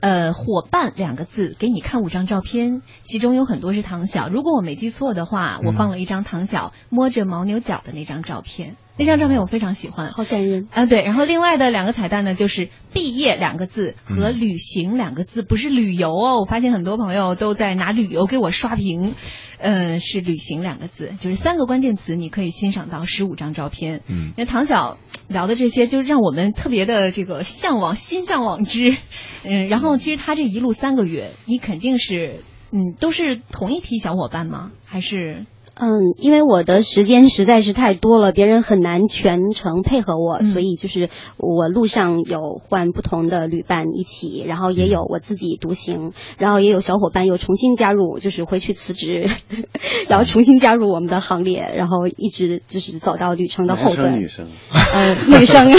[0.00, 4.28] 呃，伙伴两个字，给你看五张照片，其中有很多是唐晓。
[4.28, 8.76] 如果我没记错的话，我放了一张唐晓摸着牦牛角的那张照片。
[8.98, 10.86] 那张照片我非常喜欢，好感人啊！
[10.86, 16.40] 对，然后另外的两个彩蛋呢，就是“毕业”两个字和“旅行”两个字，不是旅游哦。
[16.40, 19.14] 我发现很多朋友都在拿旅游给我刷屏，
[19.58, 24.00] 呃，是“旅行”两个字，就是三个关键词，你可以欣赏到十五张照片。
[24.08, 24.96] 嗯，那唐晓
[25.28, 28.96] 聊的这些，就让我们特别的这个向往，心向往之。
[29.44, 34.72] 嗯，然后其实他这一路三个月，你肯定是，嗯，都是同一批小伙伴吗？
[34.84, 35.44] 还是？
[35.78, 49.28] 嗯，因为我的时间实在是太多了，别人很难全程配合我，所以就是我路上有换不同的旅伴一起，然后也有我自己独行，然后也有小伙伴又重新加入，就是回去辞职，
[50.08, 54.18] 然后重新加入我们的行列，然后一直就是走到旅程的后段。
[54.18, 54.48] 女生，
[54.94, 55.70] 嗯，女生，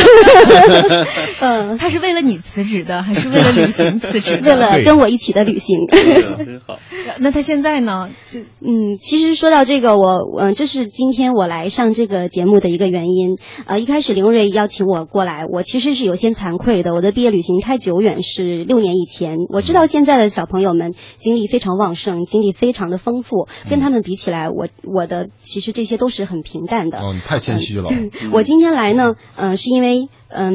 [1.42, 4.40] 嗯，他是为了你辞职的，还是为了旅行辞职？
[4.46, 5.88] 为了跟我一起的旅行。
[5.88, 6.78] 真好。
[7.20, 8.10] 那他现在呢？
[8.28, 9.87] 就嗯，其实说到这个。
[9.96, 13.38] 我嗯，这是今天我来上这个节目的一个原因。
[13.68, 16.96] 呃，一开始林瑞邀请我过来，我其实是有些惭愧的。
[16.96, 19.38] 我的毕业旅行太久远，是六年以前。
[19.50, 26.98] 我知道现在的小朋友们精力非常旺盛，精力非常的丰富，跟他们比起来，我我的其实这些都是很平淡的。
[26.98, 27.88] 哦，你太谦虚了。
[28.34, 30.54] 我今天来呢，嗯，是因为嗯，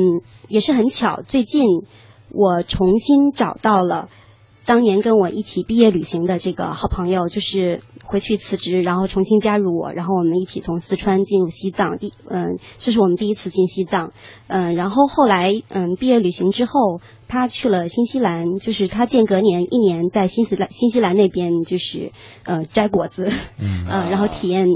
[0.49, 1.65] 也是很巧，最近
[2.31, 4.09] 我重新找到了
[4.67, 7.81] 当年跟我一起毕业旅行的这个好朋友，就是。
[8.05, 11.99] 回去辞职，然后重新加入我，然后我们一起从四川进入西藏。
[11.99, 14.13] 第，嗯，这是我们第一次进西藏，
[14.49, 22.13] 嗯，然后后来，嗯，毕业旅行之后，他去了新西兰，就是他间隔年一年在新西兰新西兰那边，就是
[22.45, 24.67] 呃摘果子，嗯， 然后体验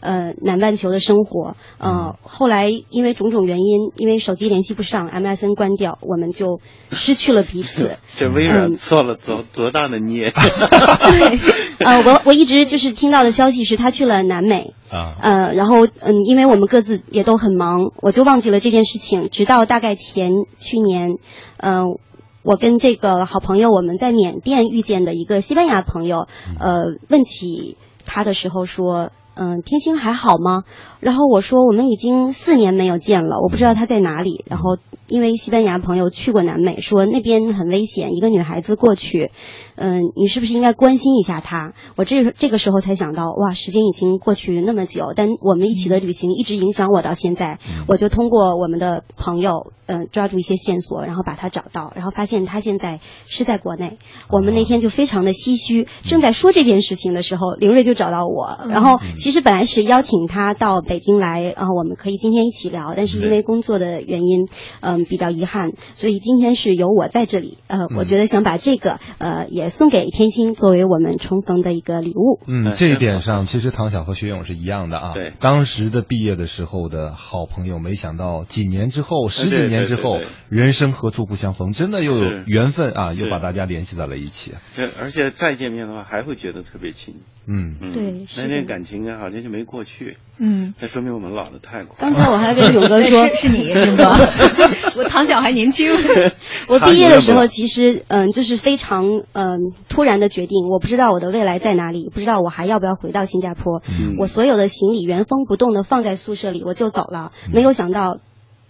[0.00, 6.60] 呃南半球的生活，呃，后来因为种种原因，因为手机联系不上，MSN 关掉，我们就
[6.92, 7.98] 失去了彼此。
[8.16, 10.30] 这微软做了多多大的孽？
[10.32, 11.38] 对，
[11.84, 12.96] 呃，我我一直就是。
[12.96, 19.28] 听到的消息是他去了南美啊，呃，然后嗯，因为我们各自也都很忙，我就忘记了这件事情。
[19.30, 21.10] 直到大概前去年，
[21.58, 21.98] 嗯，
[22.42, 26.26] 我跟这个好朋友我们在缅甸遇见的一个西班牙朋友，
[26.58, 30.62] 呃，问起他的时候说，嗯，天星还好吗？
[31.00, 34.42] 然后我说我们已经四年没有见了，我不知道他在哪里。
[34.48, 39.30] 然后因为西班牙朋友去过南美，说那边很危险，一个女孩子过去。
[39.76, 41.74] 嗯，你是不是应该关心一下她？
[41.96, 47.58] 我这这个时候才想到，哇，时间已经过去那么久，但我们一起的旅行一直影响我到现在。
[47.86, 53.98] 我就通过我们的朋友，嗯，抓住一些线索，然后把她找到，然后发现她现在是在国内。
[54.30, 58.66] 我们那天就非常的唏嘘，正在说这件事情的时候，林瑞就找到我。
[58.70, 64.48] 然后其实本来是邀请他到北京来，然后我们可以今天一起聊，但是因为工作的原因，
[64.96, 67.58] 嗯，比较遗憾，所以今天是由我在这里。
[67.68, 69.70] 呃，我觉得想把这个，呃，也。
[69.76, 72.40] 送给天心作为我们重逢的一个礼物。
[72.46, 75.12] 嗯，这一点上，其实唐晓和学勇是一样的啊。
[75.12, 84.54] 对，当时的毕业的时候的好朋友，没想到几年之后，十几年之后，人生何处不相逢，真的又有缘分啊，又把大家联系在了一起。
[84.76, 87.16] 对，而且再见面的话，还会觉得特别亲。
[87.46, 90.16] 嗯嗯，对，那点感情啊，好像就没过去。
[90.38, 91.96] 嗯，那说明我们老的太快。
[91.98, 94.04] 刚才我还跟勇哥说，是你勇哥，
[94.98, 95.90] 我堂小还年轻。
[96.68, 103.82] 我毕业的时候，其实嗯，就是非常嗯突然的决定，我不知道我的未来在哪里，不知道我还要不要回到新加坡。
[104.18, 108.18] 我所有的行李原封不动的放在宿舍里，我就走了，没有想到。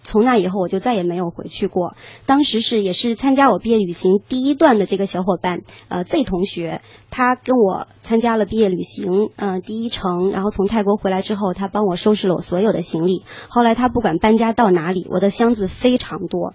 [0.07, 1.97] 从那以后，我就再也没有回去过。
[2.25, 10.31] 当时是也是参加我毕业旅行第一段的这个小伙伴，呃，Z 同学，他跟我参加了毕业旅行，嗯，第一程。
[10.31, 13.23] 然后从泰国回来之后，他帮我收拾了我所有的行李。
[13.49, 16.53] 后来他不管搬家到哪里，我的箱子非常多，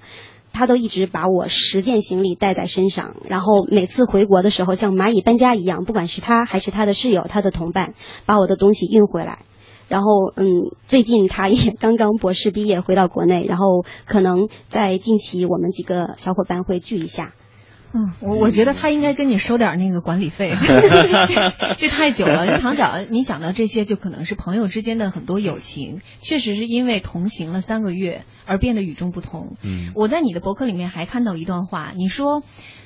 [0.54, 3.16] 他都一直把我十件行李带在身上。
[3.28, 7.92] 然后每次回国的时候，像蚂蚁搬家一样，不管是他还是他的室友、他的同伴，
[8.24, 9.40] 把我的东西运回来。
[9.92, 17.34] 然后，嗯，最近他也刚刚博士毕业回到国内，然后可能在近期我们几个小伙伴会聚一下。
[17.92, 20.54] 嗯，我我觉得他应该跟你收点那个管理费，
[21.78, 22.56] 这太久了。
[22.56, 29.58] 唐晓，你讲的这些就可能是朋友之间的很多友情，确实是因为同行了三个月而变得与众不同。
[29.62, 32.42] 嗯，我在你的博客里面还看到一段话，你说，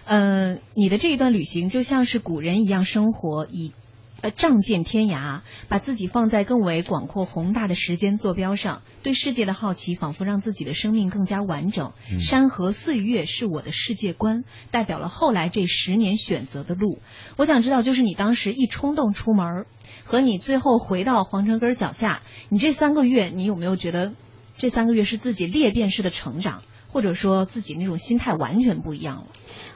[0.07, 3.75] 嗯，你的这一段旅行就像是古人一样生活，以。
[4.23, 11.93] 呃，仗剑天涯，把自己放在更为广阔宏大的时间坐标上，对世界的好奇仿佛让自己的生命更加完整。
[12.19, 16.99] 山河岁月是我的世界观，代表了后来这十年选择的路。
[17.37, 19.67] 我想知道，就是你当时一冲动出门，
[20.05, 24.15] 和你最后回到皇城根脚下，你这三个月，你有没有觉得
[24.57, 29.27] 这三个月是自己裂变式的成长，或者说自己那种心态完全不一样了？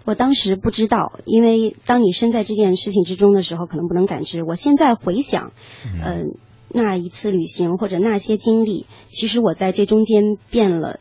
[0.04, 4.42] 我当时不知道，因为当你身在这件事情之中的时候，可能不能感知。
[4.42, 5.52] 我现在回想，
[6.04, 6.36] 嗯，
[6.68, 11.00] 那一次旅行或者那些经历，其实我在这中间变了，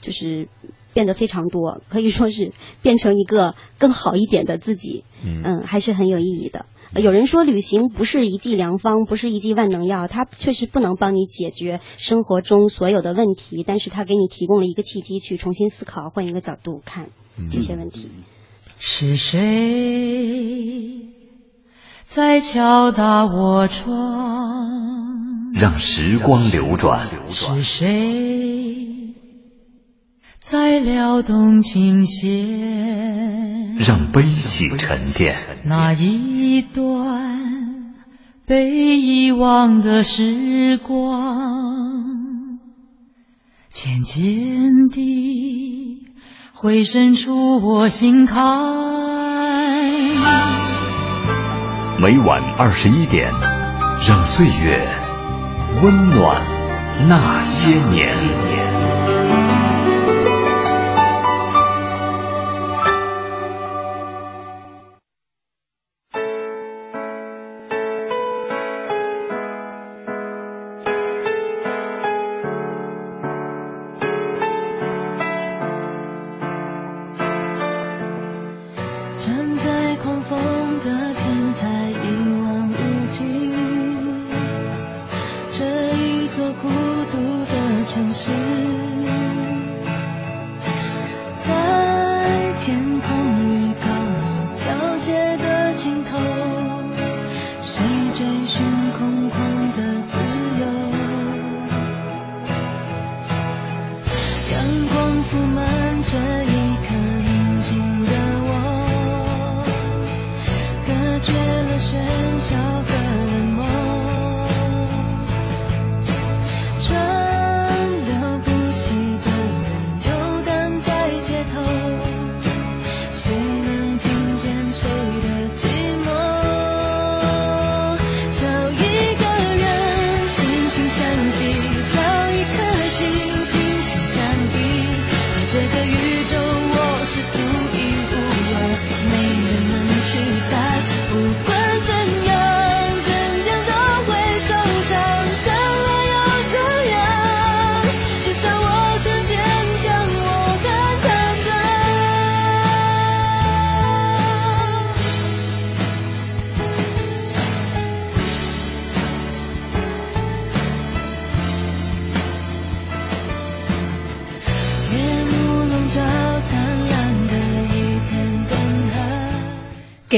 [0.00, 0.48] 就是
[0.92, 5.04] 变得非常多，可以说是变成一个更好一点的自己。
[5.22, 6.66] 嗯，还是很有意义的。
[7.00, 17.10] 有人说旅行不是一剂良方，不是一剂万能药，它确实不能帮你解决生活中所有的问题，但是它给你提供了一个契机，去重新思考，换一个角度看
[17.52, 18.08] 这些问题。
[18.82, 21.12] 是谁
[22.06, 25.52] 在敲打我窗？
[25.52, 27.06] 让时光流转。
[27.28, 29.14] 是谁
[30.40, 33.74] 在撩动琴弦？
[33.76, 35.36] 让悲喜沉淀。
[35.66, 37.94] 那一段
[38.46, 42.58] 被遗忘的时光，
[43.74, 45.79] 渐渐地
[46.62, 48.36] 会渗出我心坎。
[51.98, 53.32] 每晚二十一点，
[54.06, 54.86] 让岁月
[55.82, 56.42] 温暖
[57.08, 58.06] 那些年。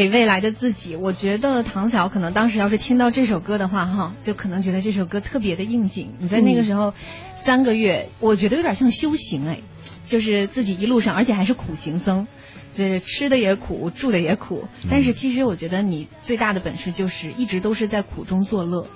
[0.02, 6.14] 给未来的自己，我觉得唐晓可能当时要是听到这首歌的话，哈，就可能觉得这首歌特别的应景。
[6.18, 6.92] 你在那个时候
[7.36, 9.60] 三个月，我觉得有点像修行哎，
[10.02, 12.26] 就是自己一路上，而且还是苦行僧，
[12.74, 14.66] 这吃的也苦，住的也苦。
[14.90, 18.88] 但是其实我觉得你最大的本事就是一直都是在苦中作乐。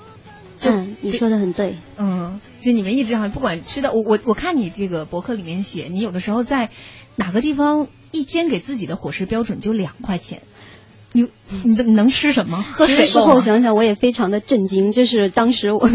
[0.64, 1.76] 嗯，你说的很对。
[1.96, 6.70] 嗯，就你们一直好像不管吃的，我我我看你这个博客里面写，你有的时候在
[7.14, 10.42] 哪个地方一天给自己的伙食标准就两块钱。
[11.12, 11.28] 你
[11.64, 12.62] 你你能吃什么？
[12.62, 13.06] 喝水。
[13.06, 14.90] 事后想想，我也非常的震惊。
[14.90, 15.88] 这是当时我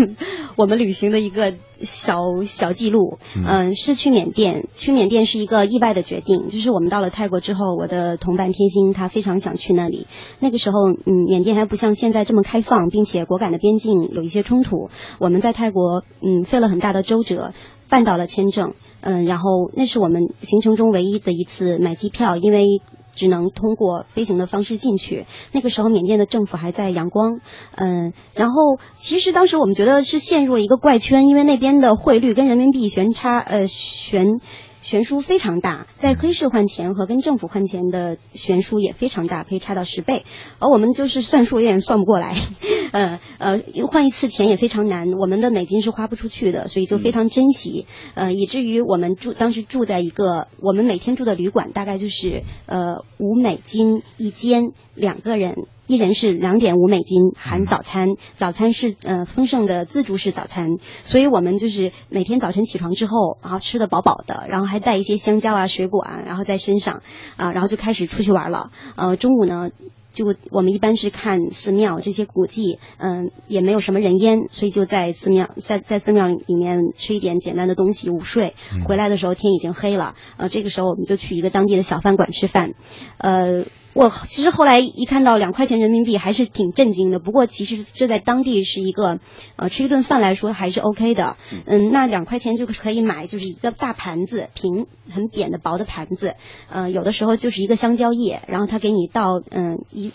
[0.56, 3.20] 我们旅行的一个小小记录。
[3.36, 4.68] 嗯，是去缅甸。
[4.76, 6.48] 去缅甸是一个意外的决定。
[6.50, 10.08] 就是我们到了泰国之后，我的同伴天心他非常想去那里。
[10.40, 14.90] 那个时候，嗯，缅甸还不像现在这么开放，并且果敢的边境有一些冲突。
[15.20, 17.54] 我们在泰国，嗯，费了很大的周折，
[17.90, 18.74] 办到了签证。
[19.02, 22.66] 嗯，然后那是我们行程中唯一的一次买机票，因为。
[23.14, 25.26] 只能通过飞行的方式进去。
[25.52, 27.40] 那个时候，缅甸的政府还在阳光，
[27.76, 34.40] 嗯，然后其实当时我们觉得是陷入了一个怪圈，因为那边的汇率跟人民币悬差，呃，悬。
[34.82, 40.24] 悬殊非常大，在黑市换钱和跟政府换钱的悬殊也非常大，可以差到十倍。
[40.60, 42.36] 而我们就是算数有点算不过来，
[42.92, 55.56] 呃呃，换一次钱也非常难，我们的美金是花不出去的，所以就非常珍惜，呃，以至于我们住当时住在一个我们每天住的旅馆，大概就是呃五美金一间，两个人。
[55.92, 67.02] 一人是两点五美金含早餐，早餐是呃丰盛的自助式早餐，所以我们就是每天早晨起床之后，然后吃的饱饱的，然后还带一些香蕉啊水果啊，然后在身上
[67.36, 68.72] 啊，然后就开始出去玩了。
[68.96, 69.70] 呃，中午呢，
[70.14, 78.54] 就我们一般是看寺庙这些古迹，嗯，也没有什么人烟，所以就在寺庙在在寺庙里面吃一点简单的东西午睡。
[78.88, 82.76] 回来的时候天已经黑了，呃，这个时候我们就去一个当地的小饭馆吃饭，
[83.18, 83.66] 呃。
[83.94, 87.20] 我其实后来一看到两块钱人民币，还是挺震惊的。
[87.20, 89.20] 不过其实这在当地是一个，
[89.58, 91.36] 呃，吃一顿饭来说还是 OK 的。
[91.66, 96.36] 嗯，那两块钱就可以买就是一个大盘子，平很扁的薄的盘子。
[96.70, 100.14] 呃，有的时候就是一个香蕉叶，然后他给你倒嗯一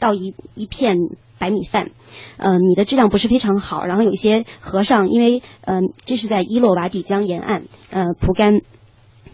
[0.00, 0.96] 倒一一片
[1.38, 1.92] 白米饭，
[2.36, 3.84] 呃，米的质量不是非常好。
[3.84, 8.54] 然后有一些和尚，因为嗯这是在伊洛瓦底江沿岸，呃，蒲甘，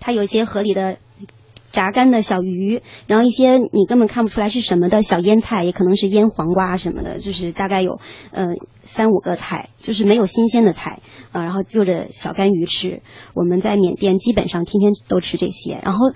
[0.00, 0.98] 他有一些河里的。
[1.70, 8.00] 炸干的小鱼，然后一些你根本看不出来是什么的小腌菜，也可能是腌黄瓜什么的，就是大概有
[8.32, 8.46] 呃
[8.80, 11.00] 三五个菜，就是没有新鲜的菜
[11.32, 13.02] 啊，然后就着小干鱼吃。
[13.34, 15.80] 我们在缅甸基本上天天都吃这些。
[15.82, 16.12] 然后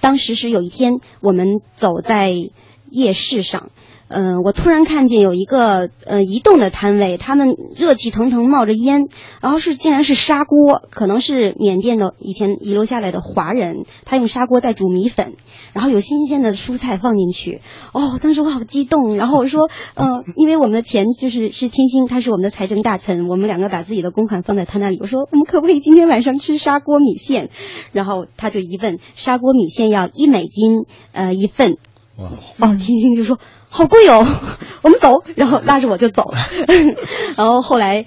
[0.00, 2.32] 当时是有一天我们走在
[2.90, 3.70] 夜市上。
[4.08, 9.08] 嗯，我突然看见有一个呃移动的摊位，他们热气腾腾冒着烟，
[9.40, 15.34] 然后是竟然是砂锅，可能是缅甸的以前遗留下来的华人，他用砂锅在煮米粉，
[15.72, 17.60] 然后有新鲜的蔬菜放进去。
[17.92, 27.48] 哦，当时我好激动，然后我说，呃，因为我们的钱就是是天星，他是我们的财政大臣，我们两个把自己的公款放在他那里，我说我们可不可以今天晚上吃砂锅米线？
[27.92, 31.78] 然后他就一问，砂锅米线要一美金呃一份。
[32.16, 33.38] 哇，哦，天星就说。
[33.68, 34.24] 好贵哦，
[34.82, 36.38] 我们走，然后拉着我就走了。
[37.36, 38.04] 然后后来，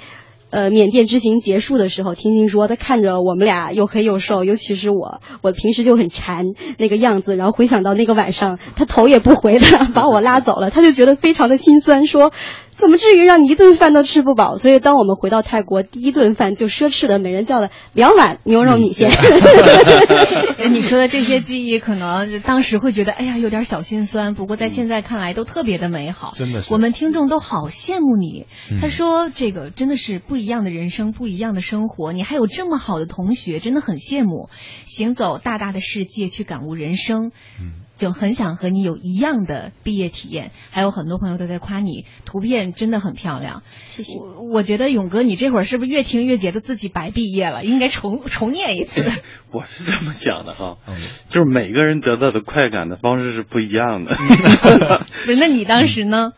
[0.50, 6.46] 呃，缅甸之行结束的时候，天星说他看着我们俩又黑又瘦，尤其是我，我平时就很馋
[6.78, 12.32] 那个样子，然后回想到那个晚上，他头也不回的 把我拉走了，他就觉得非常的心酸，说。
[12.78, 14.56] 怎么至于让你一顿饭都吃不饱？
[14.56, 19.10] 所以当我们回到泰国，第一顿饭就奢侈的每人叫了两碗牛肉米线。
[20.72, 26.34] 你说的这些记忆，可能当时会觉得哎呀有点小心酸，不过在现在看来都特别的美好。
[26.38, 28.46] 真的是，我们听众都好羡慕你。
[28.80, 32.14] 他说这个真的是不一样的人生，不一样的生活。
[32.14, 34.50] 你还有这么好的同学，真的很羡慕。
[34.86, 37.32] 行走大大的世界，去感悟人生。
[37.60, 37.88] 嗯。
[37.98, 43.64] 就很想和你有一样的毕业体验，还有很多朋友都在夸你，图片真的很漂亮。
[43.90, 44.18] 谢谢。
[44.18, 47.64] 我我觉得勇哥，你这会儿是不是越听越觉得自己白毕业了？
[47.64, 49.04] 应该重 重念一次。
[49.52, 50.78] 我是这么想的哈，
[51.30, 54.14] 就是每个人得到的快感的方式是不一样的。
[55.26, 56.34] 不是，那你当时呢？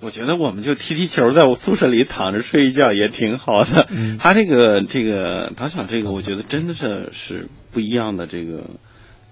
[0.00, 3.88] 我觉得我们就踢踢球，在我宿舍里躺着睡一觉也挺好的。
[4.18, 8.70] 他这个这个打小这个，我觉得真的是是不一样的这个。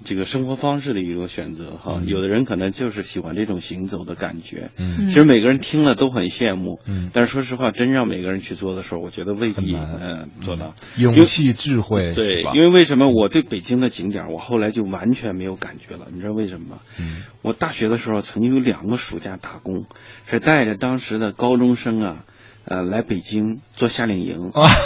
[0.05, 4.71] 这个生活方式的一个选择哈，有的人可能就是喜欢这种行走的感觉。
[4.77, 6.81] 嗯，其实每个人听了都很羡慕。
[6.85, 10.75] 嗯，但是说实话，真让每个人去做的时候，我觉得未必嗯做到。
[10.97, 16.09] 勇气、智慧，对，因为为什么我对北京的景点，我后来就完全没有感觉了？
[16.13, 16.79] 你知道为什么吗？
[16.99, 19.87] 嗯，我大学的时候曾经有两个暑假打工，
[20.31, 22.25] 是带着当时的高中生啊，
[22.65, 24.51] 呃，来北京做夏令营。
[24.53, 24.69] 啊。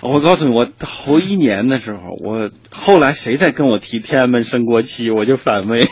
[0.00, 5.86] 我告诉你，我头一年的时候，我后来谁再跟我提天安门升国旗，我就反胃。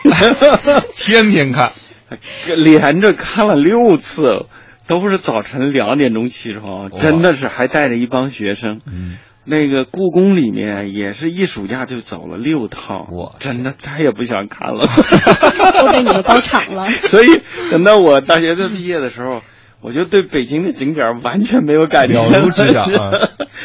[0.97, 1.73] 天天看，
[2.57, 4.47] 连着看了六次，
[4.87, 8.81] 都是早晨两点钟起床，真的是还带着一帮学生。
[8.87, 14.87] 嗯，那个故宫里面也是一暑假就走了六趟，我真的再也不想看了。
[15.79, 16.89] 都被你们包场了。
[17.05, 19.43] 所以等到我大学的毕业的时候。
[19.81, 22.91] 我就对北京的景点完全没有感觉，了如指掌。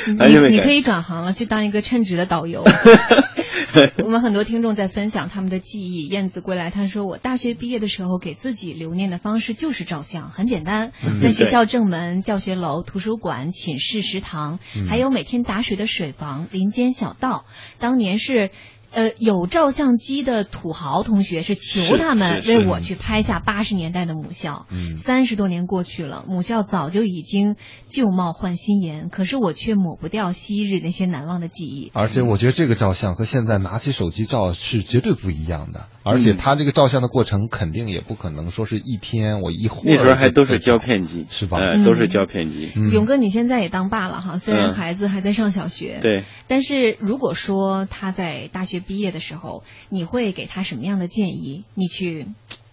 [0.08, 2.64] 你你可以转行了，去当一个称职的导游。
[4.04, 6.08] 我们很多听众在分享他们的记忆。
[6.08, 10.92] 燕子归来，他说：“我大学毕业的时候，给自己留念的方式就是照相，很简单，
[11.22, 17.46] 在学校正门、教学楼、图书馆、寝室、食堂，还有每天打水的水房、林间小道。
[17.80, 18.52] 当年是。”
[18.94, 24.68] 呃，有照相机的土豪同学是求他们为我去拍下八十年代的母校。
[24.70, 27.56] 嗯，三十多年过去了，母校早就已经
[27.90, 31.92] 旧貌换新颜，可是我却抹不掉昔日那些难忘的记忆。
[31.94, 39.96] 而且我觉得这个照相和现在拿起手机照是绝对不一样的，而且他这个照相的过程肯定也不可能说是一天我一会儿。
[39.96, 41.58] 那时候还都是胶片机，是吧？
[41.60, 42.70] 嗯，都是胶片机。
[42.92, 48.84] 勇哥，你现在也当爸了哈，虽然孩子还在上小学，对，但是如果说他在大学。
[48.84, 51.64] 毕业的时候，你会给他什么样的建议？
[51.74, 52.28] 你去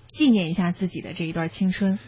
[0.09, 2.01] 纪念一下自己的这一段青春。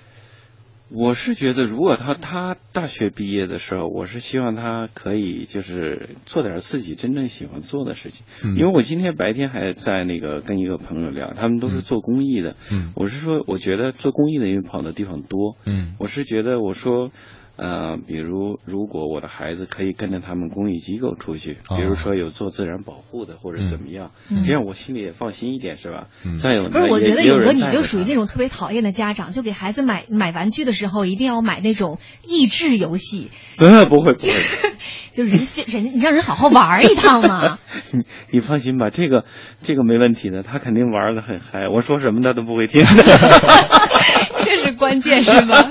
[0.94, 8.26] 我是觉得，如果他他大学毕业的时候，我是希望他可以就是做点自己真正喜欢做的事情。
[8.56, 12.56] 因为我今天白天还在那个跟一个朋友聊，他们都是做公益的。
[12.70, 15.56] 嗯，我是说，我觉得做公益的因为跑的地方多。
[15.64, 17.10] 嗯，我是觉得我说。
[17.56, 24.10] 呃，比如如果我的孩子可以跟着他们公益机构出去，比如说有做自然保护的或者怎么样，
[24.44, 26.06] 这样我心里也放心一点，是吧？
[26.40, 33.30] 再有，不是我觉得有哥你就属于那种特别讨厌的家长，就给孩子买买玩具的时候一定要买那种益智游戏。
[33.58, 34.32] 不会不会不会。
[35.12, 37.58] 就人人你让人好好玩一趟嘛。
[37.92, 38.00] 你
[38.32, 39.24] 你放心吧，这个
[39.60, 42.82] 这个没问题的，他肯定玩的很嗨，我说什么他都不会听。
[44.44, 45.70] 这是关键，是吧？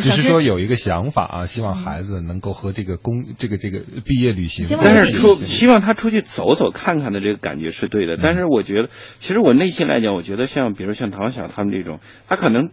[0.00, 8.18] 只是说有一个想法啊，希望孩子能够和这个公这个这个毕业旅行，但是出希望他出去走走看看的这个感觉是对的。
[8.22, 12.70] 但是我觉得，其实我内心来讲，我觉得像比如像唐晓他们这种，他可能。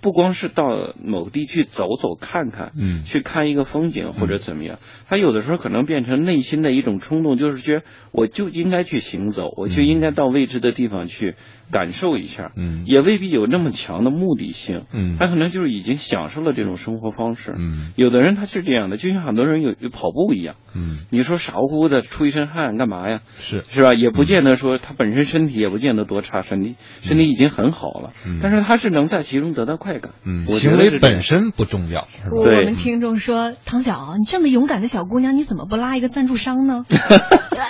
[0.00, 4.78] 不光是到某地去走走看看，嗯，去看一个风景或者怎么样，
[5.08, 11.36] 他有的时候可能变成内心的一种冲动，就是觉得我就应该去行走，我就应该到未知的地方去
[11.70, 23.20] 感受一下，嗯，也未必有那么强的目的性，嗯，他可能就是已经享受了这种生活方式，嗯，有的人他是这样的，就像很多人有有跑步一样，嗯，你说傻乎乎的出一身汗干嘛呀？
[23.38, 23.94] 是是吧？
[23.94, 28.12] 也不见得说他本身身体也不见得多差，身体身体已经很好了，
[28.42, 32.06] 但是他是能在其中得到快感，嗯，我行为本身不重要。
[32.30, 36.84] 我们听众说，唐晓，你这么勇敢的小姑娘，你怎么不拉一个赞助商呢？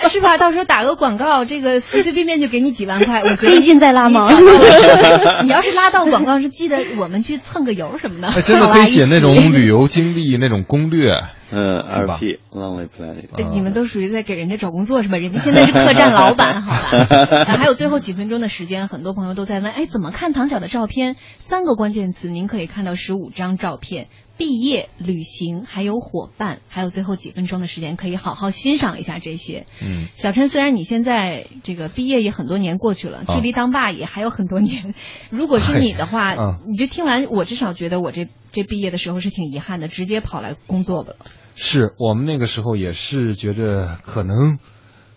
[0.08, 0.38] 是吧？
[0.38, 3.20] 到时候打个广告，这个随随便便就给你几万块。
[3.20, 4.26] 我觉得最近在拉吗？
[5.44, 8.30] 你要是拉到广告，是记得我们去蹭个油什么的。
[8.40, 11.22] 真的可以写那种 旅游经历那种攻略。
[11.56, 13.50] 嗯，R P Lonely Planet。
[13.52, 15.18] 你们都属于在给人家找工作是吧？
[15.18, 16.72] 人家现在是客栈老板，好
[17.06, 17.44] 吧？
[17.44, 21.14] 还有最后几分钟的时间，很多朋友都在问，哎，怎么看唐晓的照片？
[21.38, 24.08] 三个关键词，您可以看到十五张照片。
[24.36, 29.66] 毕业、旅行，还有伙伴，还有最后几分钟的时间，可以好好欣赏一下这些。
[29.82, 34.94] 嗯，小陈，虽然你现在这个毕业也很多年过去了，距离当爸也还有很多年。
[35.30, 36.34] 如果是你的话，
[36.66, 41.16] 你就听完，我至少觉得我这这毕业的时候是挺遗憾的，直接跑来工作了。
[41.54, 44.58] 是我们那个时候也是觉着可能。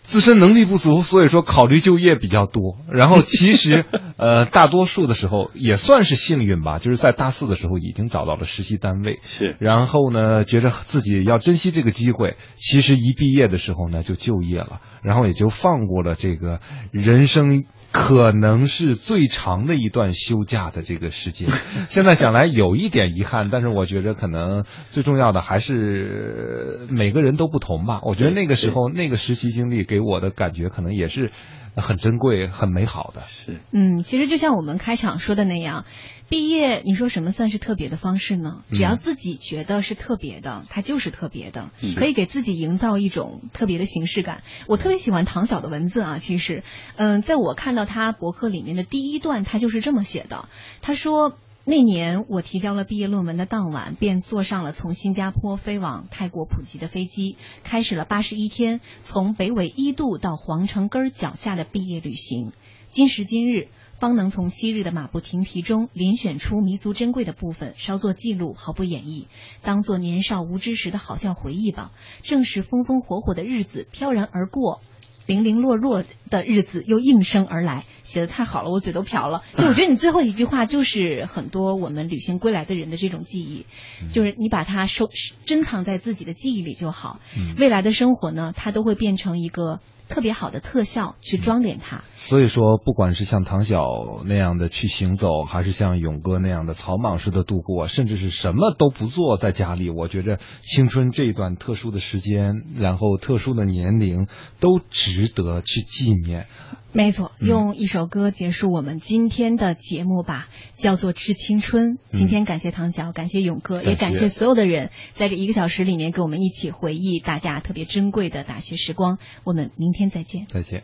[0.08, 2.78] 自身能力不足，所以说考虑就业比较多。
[2.90, 3.84] 然后其实，
[4.16, 9.18] 呃，大多数的时候也算是幸运吧，就是在大四的时候已经找到了实习单位。
[9.22, 9.54] 是。
[9.60, 17.64] 然后呢，觉着自己要珍惜这个机会，其实一毕业的时候呢就就业了，然后也就放过了这个人生。
[17.90, 21.48] 可能是最长的一段休假的这个时间，
[21.88, 28.00] 现在想来有一点遗憾，但是我觉得可能最重要的还是每个人都不同吧。
[28.04, 31.32] 我觉得那个时候那个实习经历给我的感觉可能也是。
[31.76, 35.84] 很珍贵、很美好的是，嗯，其实就像我们开场说的那样，
[36.28, 38.62] 毕业，你说什么算是特别的方式呢？
[38.70, 44.42] 只要自己觉得是特别的，它就是特别的，可以给自己营造一种特别的形式感。
[44.66, 46.62] 我特别喜欢唐晓的文字啊，其实，
[46.96, 50.48] 嗯，在我看到他博客里面的第一段，他就是这么写的，
[50.80, 51.36] 他说。
[51.68, 62.52] 那年我提交了毕业论文的当晚，便坐上了从新加坡飞往泰国普吉的飞机，开始了八十一天从北纬一度到皇城根儿脚下的毕业旅行。
[62.90, 69.26] 今时今日，方能从昔日的马不停蹄中遴选出弥足珍贵的部分，稍作记录，毫不演绎，
[69.60, 71.92] 当做年少无知时的好笑回忆吧。
[72.22, 74.80] 正是风风火火的日子飘然而过。
[75.28, 79.42] 零零落落的日子又应声而来，写的太好了，我嘴都瓢了。
[79.56, 83.66] 就我觉得你最后一句话就是很多我们旅行归来的人的这种记忆，
[84.12, 85.10] 就是你把它收
[85.44, 87.20] 珍藏在自己的记忆里就好。
[87.58, 89.80] 未来的生活呢，它都会变成一个。
[90.08, 104.26] 特别好的特效去装点它，所以说，不管是像唐晓那样的去行走，还是像勇哥那样的草莽式的度过，甚至是什么都不做在家里，我觉着青春这一段特殊的时间，然后特殊的年龄，
[104.60, 106.46] 都值得去纪念。
[106.90, 111.94] 没错，用一首歌结束我们今天的节目吧，叫做《致青春》。
[112.10, 119.18] 今天感谢唐晓，感谢勇哥，也感谢所有的人，在这一个小时里面跟我们一起回忆大家特别珍贵的大学时光。
[119.44, 120.46] 我们明天再见。
[120.48, 120.82] 再见。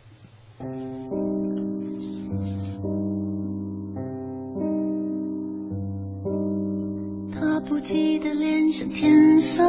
[7.33, 9.63] 他不记得脸上天色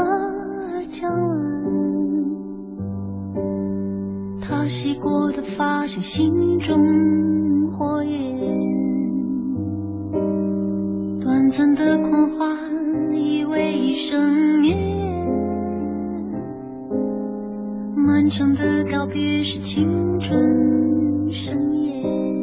[0.93, 2.15] 将晚。
[4.49, 6.78] 他洗过的发，像心中
[7.72, 8.36] 火焰。
[11.20, 12.57] 短暂的狂欢，
[13.12, 14.76] 以为一生念。
[17.97, 22.36] 漫长的告别，是青春盛宴。